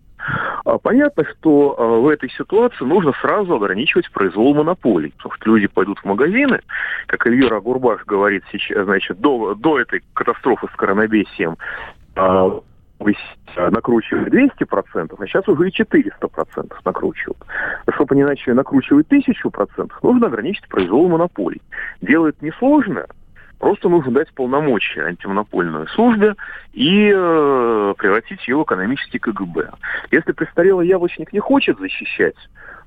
А, 0.64 0.78
понятно, 0.78 1.24
что 1.24 1.74
а, 1.76 2.00
в 2.00 2.08
этой 2.08 2.30
ситуации 2.30 2.84
нужно 2.84 3.12
сразу 3.20 3.54
ограничивать 3.54 4.10
произвол 4.12 4.54
монополий. 4.54 5.12
Потому 5.16 5.34
что 5.34 5.50
люди 5.50 5.66
пойдут 5.66 5.98
в 5.98 6.04
магазины, 6.04 6.60
как 7.06 7.26
Эльвира 7.26 7.60
Гурбаш 7.60 8.04
говорит 8.04 8.44
сейчас, 8.52 8.84
значит, 8.84 9.18
до, 9.18 9.54
до 9.54 9.80
этой 9.80 10.02
катастрофы 10.14 10.68
с 10.72 10.76
коронабесием, 10.76 11.56
а, 12.14 12.60
накручивали 13.56 14.30
200%, 14.30 15.14
а 15.18 15.26
сейчас 15.26 15.48
уже 15.48 15.68
и 15.68 15.72
400% 15.72 16.72
накручивают. 16.84 17.38
Чтобы 17.94 18.14
они 18.14 18.24
начали 18.24 18.52
накручивать 18.52 19.08
1000%, 19.08 19.90
нужно 20.02 20.26
ограничить 20.26 20.68
произвол 20.68 21.08
монополий. 21.08 21.62
Делает 22.02 22.40
несложно, 22.42 23.06
Просто 23.60 23.90
нужно 23.90 24.12
дать 24.12 24.32
полномочия 24.32 25.02
антимонопольной 25.02 25.86
службе 25.88 26.34
и 26.72 27.12
э, 27.14 27.94
превратить 27.98 28.48
ее 28.48 28.56
в 28.56 28.62
экономический 28.62 29.18
КГБ. 29.18 29.70
Если 30.10 30.32
престарелый 30.32 30.88
яблочник 30.88 31.30
не 31.34 31.40
хочет 31.40 31.78
защищать 31.78 32.36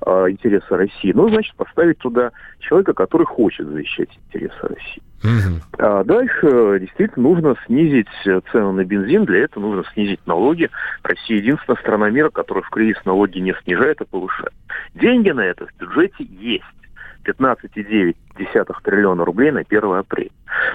э, 0.04 0.26
интересы 0.30 0.76
России, 0.76 1.12
ну, 1.14 1.30
значит, 1.30 1.56
поставить 1.56 2.00
туда 2.00 2.32
человека, 2.60 2.94
который 2.94 3.28
хочет 3.28 3.68
защищать 3.68 4.10
интересы 4.28 4.58
России. 4.64 5.04
А 5.78 6.04
дальше 6.04 6.80
действительно 6.82 7.30
нужно 7.30 7.56
снизить 7.68 8.10
цену 8.24 8.72
на 8.72 8.84
бензин, 8.84 9.26
для 9.26 9.44
этого 9.44 9.64
нужно 9.64 9.84
снизить 9.94 10.26
налоги. 10.26 10.72
Россия 11.04 11.38
единственная 11.38 11.80
страна 11.80 12.10
мира, 12.10 12.32
которая 12.32 12.64
в 12.64 12.70
кризис 12.72 12.98
налоги 13.06 13.38
не 13.38 13.54
снижает, 13.64 14.02
а 14.02 14.06
повышает. 14.06 14.54
Деньги 14.96 15.30
на 15.30 15.42
это 15.42 15.68
в 15.68 15.80
бюджете 15.80 16.24
есть. 16.24 16.66
15,9 17.26 18.16
триллиона 18.84 19.26
рублей 19.26 19.52
на 19.52 19.62
1 19.62 19.84
апреля. 19.94 20.32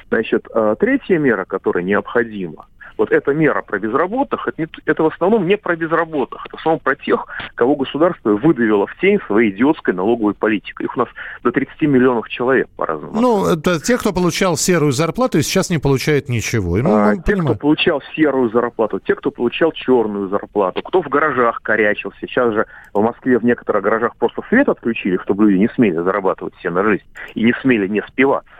Значит, 0.08 0.46
а, 0.54 0.74
третья 0.76 1.18
мера, 1.18 1.44
которая 1.44 1.84
необходима, 1.84 2.66
вот 2.98 3.12
эта 3.12 3.32
мера 3.32 3.62
про 3.62 3.78
безработных, 3.78 4.46
это, 4.46 4.62
не, 4.62 4.68
это 4.84 5.02
в 5.04 5.06
основном 5.06 5.46
не 5.46 5.56
про 5.56 5.76
безработных, 5.76 6.44
это 6.44 6.56
в 6.56 6.60
основном 6.60 6.80
про 6.80 6.96
тех, 6.96 7.26
кого 7.54 7.76
государство 7.76 8.30
выдавило 8.30 8.86
в 8.86 8.96
тень 9.00 9.20
своей 9.26 9.50
идиотской 9.50 9.94
налоговой 9.94 10.34
политикой. 10.34 10.84
Их 10.84 10.96
у 10.96 11.00
нас 11.00 11.08
до 11.42 11.52
30 11.52 11.80
миллионов 11.82 12.28
человек 12.28 12.68
по-разному. 12.76 13.20
Ну, 13.20 13.46
это 13.46 13.80
те, 13.80 13.96
кто 13.96 14.12
получал 14.12 14.56
серую 14.56 14.92
зарплату 14.92 15.38
и 15.38 15.42
сейчас 15.42 15.70
не 15.70 15.78
получает 15.78 16.28
ничего. 16.28 16.76
Ну, 16.76 16.94
а, 16.94 17.16
те, 17.16 17.36
кто 17.36 17.54
получал 17.54 18.02
серую 18.16 18.50
зарплату, 18.50 18.98
те, 18.98 19.14
кто 19.14 19.30
получал 19.30 19.72
черную 19.72 20.28
зарплату, 20.28 20.82
кто 20.82 21.00
в 21.00 21.08
гаражах 21.08 21.62
корячился. 21.62 22.18
Сейчас 22.20 22.52
же 22.52 22.66
в 22.92 23.00
Москве 23.00 23.38
в 23.38 23.44
некоторых 23.44 23.84
гаражах 23.84 24.16
просто 24.16 24.42
свет 24.48 24.68
отключили, 24.68 25.18
чтобы 25.22 25.44
люди 25.44 25.60
не 25.60 25.68
смели 25.68 25.96
зарабатывать 25.96 26.54
себе 26.56 26.70
на 26.70 26.82
жизнь 26.82 27.04
и 27.34 27.44
не 27.44 27.54
смели 27.62 27.86
не 27.86 28.02
спиваться. 28.02 28.50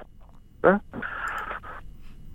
Да? 0.63 0.81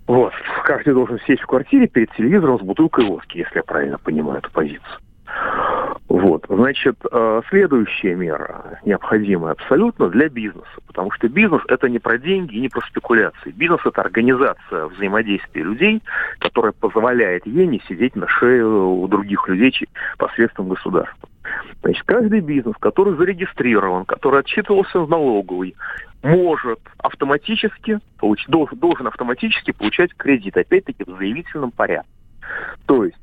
Вот. 0.06 0.32
Каждый 0.64 0.94
должен 0.94 1.18
сесть 1.26 1.42
в 1.42 1.46
квартире 1.46 1.86
перед 1.86 2.10
телевизором 2.12 2.58
с 2.58 2.62
бутылкой 2.62 3.06
водки, 3.06 3.38
если 3.38 3.56
я 3.56 3.62
правильно 3.62 3.98
понимаю 3.98 4.38
эту 4.38 4.50
позицию. 4.50 4.98
Вот, 6.08 6.44
значит, 6.48 6.96
э, 7.10 7.42
следующая 7.48 8.14
мера 8.14 8.78
необходимая 8.84 9.52
абсолютно 9.52 10.08
для 10.10 10.28
бизнеса, 10.28 10.68
потому 10.86 11.10
что 11.10 11.28
бизнес 11.28 11.62
это 11.68 11.88
не 11.88 11.98
про 11.98 12.18
деньги 12.18 12.54
и 12.54 12.60
не 12.60 12.68
про 12.68 12.82
спекуляции. 12.82 13.50
Бизнес 13.50 13.80
это 13.84 14.02
организация 14.02 14.86
взаимодействия 14.86 15.62
людей, 15.62 16.02
которая 16.38 16.72
позволяет 16.72 17.46
ей 17.46 17.66
не 17.66 17.80
сидеть 17.88 18.14
на 18.16 18.28
шее 18.28 18.66
у 18.66 19.06
других 19.08 19.48
людей 19.48 19.74
посредством 20.18 20.68
государства. 20.68 21.28
Значит, 21.82 22.04
каждый 22.04 22.40
бизнес, 22.40 22.76
который 22.78 23.16
зарегистрирован, 23.16 24.04
который 24.04 24.40
отчитывался 24.40 25.00
в 25.00 25.08
налоговой, 25.08 25.74
может 26.24 26.80
автоматически, 26.98 28.00
получ, 28.18 28.44
должен, 28.48 28.78
должен 28.78 29.06
автоматически 29.06 29.72
получать 29.72 30.14
кредит, 30.14 30.56
опять-таки 30.56 31.04
в 31.04 31.16
заявительном 31.16 31.70
порядке. 31.70 32.08
То 32.86 33.04
есть 33.04 33.16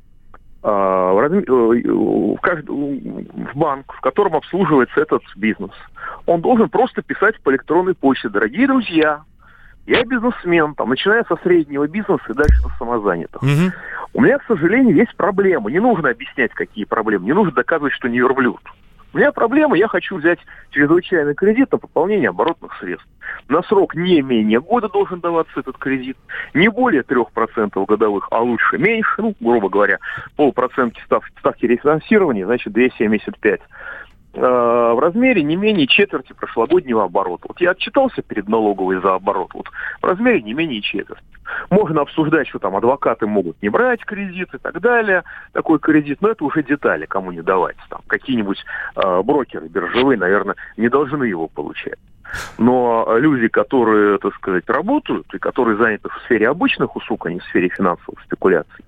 а, 0.62 1.12
в, 1.12 1.18
э, 1.18 1.40
в, 1.40 2.40
кажд... 2.40 2.68
в 2.68 3.58
банк, 3.58 3.92
в 3.92 4.00
котором 4.00 4.36
обслуживается 4.36 5.00
этот 5.00 5.22
бизнес, 5.36 5.72
он 6.26 6.40
должен 6.40 6.68
просто 6.68 7.02
писать 7.02 7.40
по 7.42 7.50
электронной 7.50 7.94
почте, 7.94 8.28
дорогие 8.28 8.66
друзья, 8.68 9.22
я 9.86 10.04
бизнесмен, 10.04 10.74
там, 10.76 10.90
начиная 10.90 11.24
со 11.24 11.36
среднего 11.42 11.88
бизнеса 11.88 12.22
и 12.28 12.34
дальше 12.34 12.62
до 12.62 12.68
самозанятых. 12.78 13.42
Угу. 13.42 13.72
У 14.14 14.20
меня, 14.20 14.38
к 14.38 14.44
сожалению, 14.46 14.94
есть 14.94 15.16
проблемы. 15.16 15.72
Не 15.72 15.80
нужно 15.80 16.10
объяснять, 16.10 16.52
какие 16.52 16.84
проблемы. 16.84 17.24
Не 17.24 17.32
нужно 17.32 17.52
доказывать, 17.52 17.92
что 17.92 18.08
не 18.08 18.18
верблюд. 18.18 18.60
У 19.12 19.18
меня 19.18 19.30
проблема, 19.30 19.76
я 19.76 19.88
хочу 19.88 20.16
взять 20.16 20.38
чрезвычайный 20.70 21.34
кредит 21.34 21.70
на 21.70 21.78
пополнение 21.78 22.30
оборотных 22.30 22.72
средств. 22.78 23.06
На 23.48 23.62
срок 23.62 23.94
не 23.94 24.22
менее 24.22 24.60
года 24.60 24.88
должен 24.88 25.20
даваться 25.20 25.60
этот 25.60 25.76
кредит, 25.76 26.16
не 26.54 26.68
более 26.68 27.02
3% 27.02 27.86
годовых, 27.86 28.28
а 28.30 28.40
лучше 28.40 28.78
меньше, 28.78 29.20
ну, 29.20 29.34
грубо 29.40 29.68
говоря, 29.68 29.98
полпроцентки 30.36 31.02
ставки, 31.04 31.30
ставки 31.38 31.66
рефинансирования, 31.66 32.46
значит, 32.46 32.72
275 32.72 33.60
э, 33.60 33.62
в 34.34 34.98
размере 34.98 35.42
не 35.42 35.56
менее 35.56 35.86
четверти 35.86 36.32
прошлогоднего 36.32 37.04
оборота. 37.04 37.46
Вот 37.48 37.60
я 37.60 37.72
отчитался 37.72 38.22
перед 38.22 38.48
налоговой 38.48 39.00
за 39.00 39.14
оборот, 39.14 39.50
вот 39.54 39.68
в 40.00 40.04
размере 40.04 40.42
не 40.42 40.54
менее 40.54 40.80
четверти. 40.80 41.22
Можно 41.70 42.02
обсуждать, 42.02 42.48
что 42.48 42.58
там 42.58 42.76
адвокаты 42.76 43.26
могут 43.26 43.60
не 43.62 43.68
брать 43.68 44.04
кредит 44.04 44.48
и 44.54 44.58
так 44.58 44.80
далее, 44.80 45.24
такой 45.52 45.78
кредит, 45.78 46.18
но 46.20 46.30
это 46.30 46.44
уже 46.44 46.62
детали, 46.62 47.06
кому 47.06 47.32
не 47.32 47.42
давать. 47.42 47.76
Там 47.88 48.00
какие-нибудь 48.06 48.64
э, 48.96 49.22
брокеры 49.22 49.68
биржевые, 49.68 50.18
наверное, 50.18 50.56
не 50.76 50.88
должны 50.88 51.24
его 51.24 51.48
получать. 51.48 51.98
Но 52.58 53.06
люди, 53.18 53.48
которые, 53.48 54.18
так 54.18 54.34
сказать, 54.36 54.64
работают 54.68 55.26
и 55.34 55.38
которые 55.38 55.76
заняты 55.76 56.08
в 56.08 56.22
сфере 56.24 56.48
обычных 56.48 56.96
услуг, 56.96 57.26
а 57.26 57.32
не 57.32 57.40
в 57.40 57.44
сфере 57.44 57.68
финансовых 57.68 58.22
спекуляций, 58.22 58.84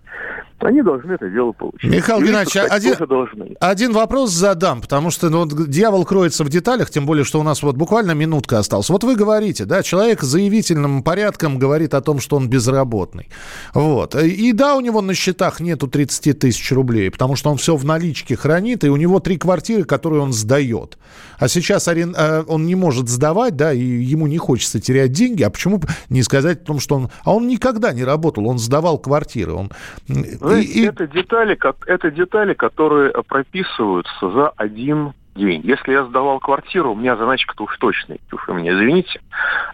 они 0.64 0.82
должны 0.82 1.12
это 1.12 1.28
дело 1.28 1.52
получить. 1.52 1.90
Михаил 1.90 2.20
Юристы, 2.20 2.60
Геннадьевич, 2.60 2.96
один, 2.96 3.56
один 3.60 3.92
вопрос 3.92 4.30
задам, 4.30 4.80
потому 4.80 5.10
что 5.10 5.28
ну, 5.28 5.46
дьявол 5.46 6.04
кроется 6.04 6.44
в 6.44 6.48
деталях, 6.48 6.90
тем 6.90 7.06
более, 7.06 7.24
что 7.24 7.40
у 7.40 7.42
нас 7.42 7.62
вот 7.62 7.76
буквально 7.76 8.12
минутка 8.12 8.58
осталась. 8.58 8.88
Вот 8.88 9.04
вы 9.04 9.14
говорите, 9.14 9.64
да, 9.66 9.82
человек 9.82 10.22
заявительным 10.22 11.02
порядком 11.02 11.58
говорит 11.58 11.94
о 11.94 12.00
том, 12.00 12.20
что 12.20 12.36
он 12.36 12.48
безработный. 12.48 13.28
Вот. 13.74 14.14
И 14.14 14.52
да, 14.52 14.76
у 14.76 14.80
него 14.80 15.02
на 15.02 15.14
счетах 15.14 15.60
нету 15.60 15.86
30 15.86 16.38
тысяч 16.38 16.72
рублей, 16.72 17.10
потому 17.10 17.36
что 17.36 17.50
он 17.50 17.58
все 17.58 17.76
в 17.76 17.84
наличке 17.84 18.36
хранит, 18.36 18.84
и 18.84 18.88
у 18.88 18.96
него 18.96 19.20
три 19.20 19.36
квартиры, 19.36 19.84
которые 19.84 20.22
он 20.22 20.32
сдает. 20.32 20.98
А 21.38 21.48
сейчас 21.48 21.88
арен... 21.88 22.14
Э, 22.16 22.44
он 22.46 22.66
не 22.66 22.74
может 22.74 23.08
сдавать, 23.08 23.56
да, 23.56 23.72
и 23.72 23.82
ему 23.82 24.26
не 24.26 24.38
хочется 24.38 24.80
терять 24.80 25.12
деньги. 25.12 25.42
А 25.42 25.50
почему 25.50 25.80
не 26.08 26.22
сказать 26.22 26.62
о 26.62 26.64
том, 26.64 26.80
что 26.80 26.96
он... 26.96 27.10
А 27.24 27.34
он 27.34 27.48
никогда 27.48 27.92
не 27.92 28.04
работал, 28.04 28.46
он 28.48 28.58
сдавал 28.58 28.98
квартиры. 28.98 29.52
Он... 29.52 29.70
Знаете, 30.06 30.80
и... 30.80 30.86
это, 30.86 31.06
детали, 31.06 31.54
как... 31.54 31.76
это 31.86 32.10
детали, 32.10 32.54
которые 32.54 33.12
прописываются 33.26 34.30
за 34.30 34.48
один 34.50 35.12
день. 35.34 35.62
Если 35.64 35.92
я 35.92 36.04
сдавал 36.04 36.38
квартиру, 36.40 36.92
у 36.92 36.96
меня 36.96 37.16
заначка-то 37.16 37.64
уж 37.64 37.76
точно, 37.78 38.16
уж 38.32 38.48
вы 38.48 38.54
меня 38.54 38.72
извините. 38.72 39.20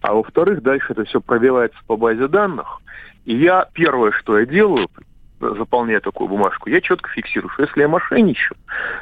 А 0.01 0.13
во-вторых, 0.13 0.61
дальше 0.61 0.87
это 0.89 1.03
все 1.05 1.21
пробивается 1.21 1.77
по 1.87 1.97
базе 1.97 2.27
данных. 2.27 2.81
И 3.25 3.35
я 3.35 3.67
первое, 3.73 4.11
что 4.11 4.39
я 4.39 4.45
делаю, 4.45 4.87
заполняя 5.39 5.99
такую 5.99 6.29
бумажку, 6.29 6.69
я 6.69 6.81
четко 6.81 7.09
фиксирую, 7.09 7.49
что 7.51 7.63
если 7.63 7.81
я 7.81 7.87
мошенничаю, 7.87 8.57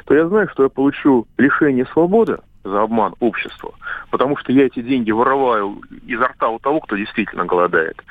то 0.06 0.14
я 0.14 0.26
знаю, 0.28 0.48
что 0.52 0.64
я 0.64 0.68
получу 0.68 1.26
лишение 1.38 1.86
свободы, 1.86 2.38
за 2.64 2.82
обман 2.82 3.14
общества, 3.20 3.72
потому 4.10 4.36
что 4.36 4.52
я 4.52 4.66
эти 4.66 4.80
деньги 4.80 5.10
вороваю 5.10 5.80
изо 6.06 6.26
рта 6.26 6.48
у 6.48 6.58
того, 6.58 6.80
кто 6.80 6.96
действительно 6.96 7.44
голодает. 7.44 8.02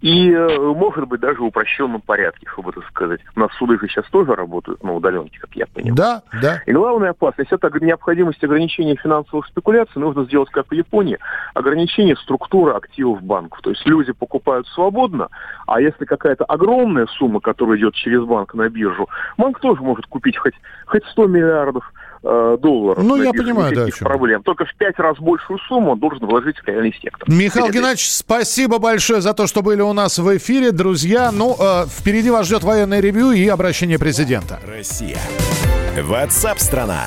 И, 0.00 0.32
э, 0.32 0.58
может 0.58 1.06
быть, 1.08 1.20
даже 1.20 1.40
в 1.40 1.44
упрощенном 1.44 2.00
порядке, 2.00 2.46
чтобы 2.48 2.72
так 2.72 2.86
сказать. 2.86 3.20
У 3.36 3.40
нас 3.40 3.52
суды 3.58 3.78
же 3.78 3.86
сейчас 3.86 4.06
тоже 4.06 4.34
работают 4.34 4.82
на 4.82 4.94
удаленке, 4.94 5.38
как 5.38 5.54
я 5.54 5.66
понимаю. 5.66 5.94
Да, 5.94 6.22
да. 6.40 6.62
И 6.64 6.72
главная 6.72 7.10
опасность– 7.10 7.52
это 7.52 7.70
необходимость 7.80 8.42
ограничения 8.42 8.96
финансовых 8.96 9.46
спекуляций. 9.46 10.00
Нужно 10.00 10.24
сделать, 10.24 10.48
как 10.50 10.68
в 10.68 10.72
Японии, 10.72 11.18
ограничение 11.52 12.16
структуры 12.16 12.72
активов 12.72 13.22
банков. 13.22 13.60
То 13.60 13.70
есть 13.70 13.86
люди 13.86 14.12
покупают 14.12 14.66
свободно, 14.68 15.28
а 15.66 15.80
если 15.80 16.06
какая-то 16.06 16.44
огромная 16.46 17.06
сумма, 17.18 17.40
которая 17.40 17.76
идет 17.76 17.94
через 17.94 18.24
банк 18.24 18.54
на 18.54 18.70
биржу, 18.70 19.08
банк 19.36 19.60
тоже 19.60 19.82
может 19.82 20.06
купить 20.06 20.38
хоть, 20.38 20.54
хоть 20.86 21.04
100 21.06 21.26
миллиардов 21.26 21.92
э, 22.22 22.56
долларов. 22.60 23.02
Ну, 23.02 23.22
я 23.22 23.32
понимаю, 23.32 23.74
да, 23.74 23.86
проблем. 24.00 24.42
Только 24.42 24.64
в 24.64 24.74
пять 24.76 24.98
раз 24.98 25.18
большую 25.18 25.58
сумму 25.60 25.92
он 25.92 25.98
должен 25.98 26.26
вложить 26.26 26.56
в 26.58 26.66
реальный 26.66 26.94
сектор. 27.00 27.28
Михаил 27.28 27.66
Перед 27.66 27.76
Геннадьевич, 27.76 28.10
спасибо 28.10 28.78
большое 28.78 29.20
за 29.20 29.34
то, 29.34 29.46
что 29.46 29.62
были 29.62 29.82
у 29.82 29.92
нас 29.92 30.18
в 30.18 30.36
эфире. 30.36 30.72
Друзья, 30.72 31.30
ну, 31.32 31.56
э, 31.58 31.86
впереди 31.86 32.30
вас 32.30 32.46
ждет 32.46 32.64
военное 32.64 33.00
ревью 33.00 33.32
и 33.32 33.46
обращение 33.48 33.98
президента. 33.98 34.58
Россия. 34.66 35.18
WhatsApp 35.96 36.58
страна. 36.58 37.06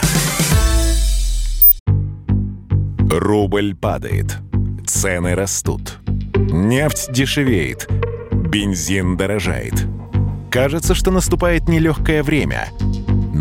Рубль 3.09 3.75
падает. 3.75 4.37
Цены 4.85 5.35
растут. 5.35 5.99
Нефть 6.35 7.11
дешевеет. 7.11 7.87
Бензин 8.31 9.17
дорожает. 9.17 9.73
Кажется, 10.51 10.93
что 10.93 11.11
наступает 11.11 11.67
нелегкое 11.67 12.21
время. 12.21 12.67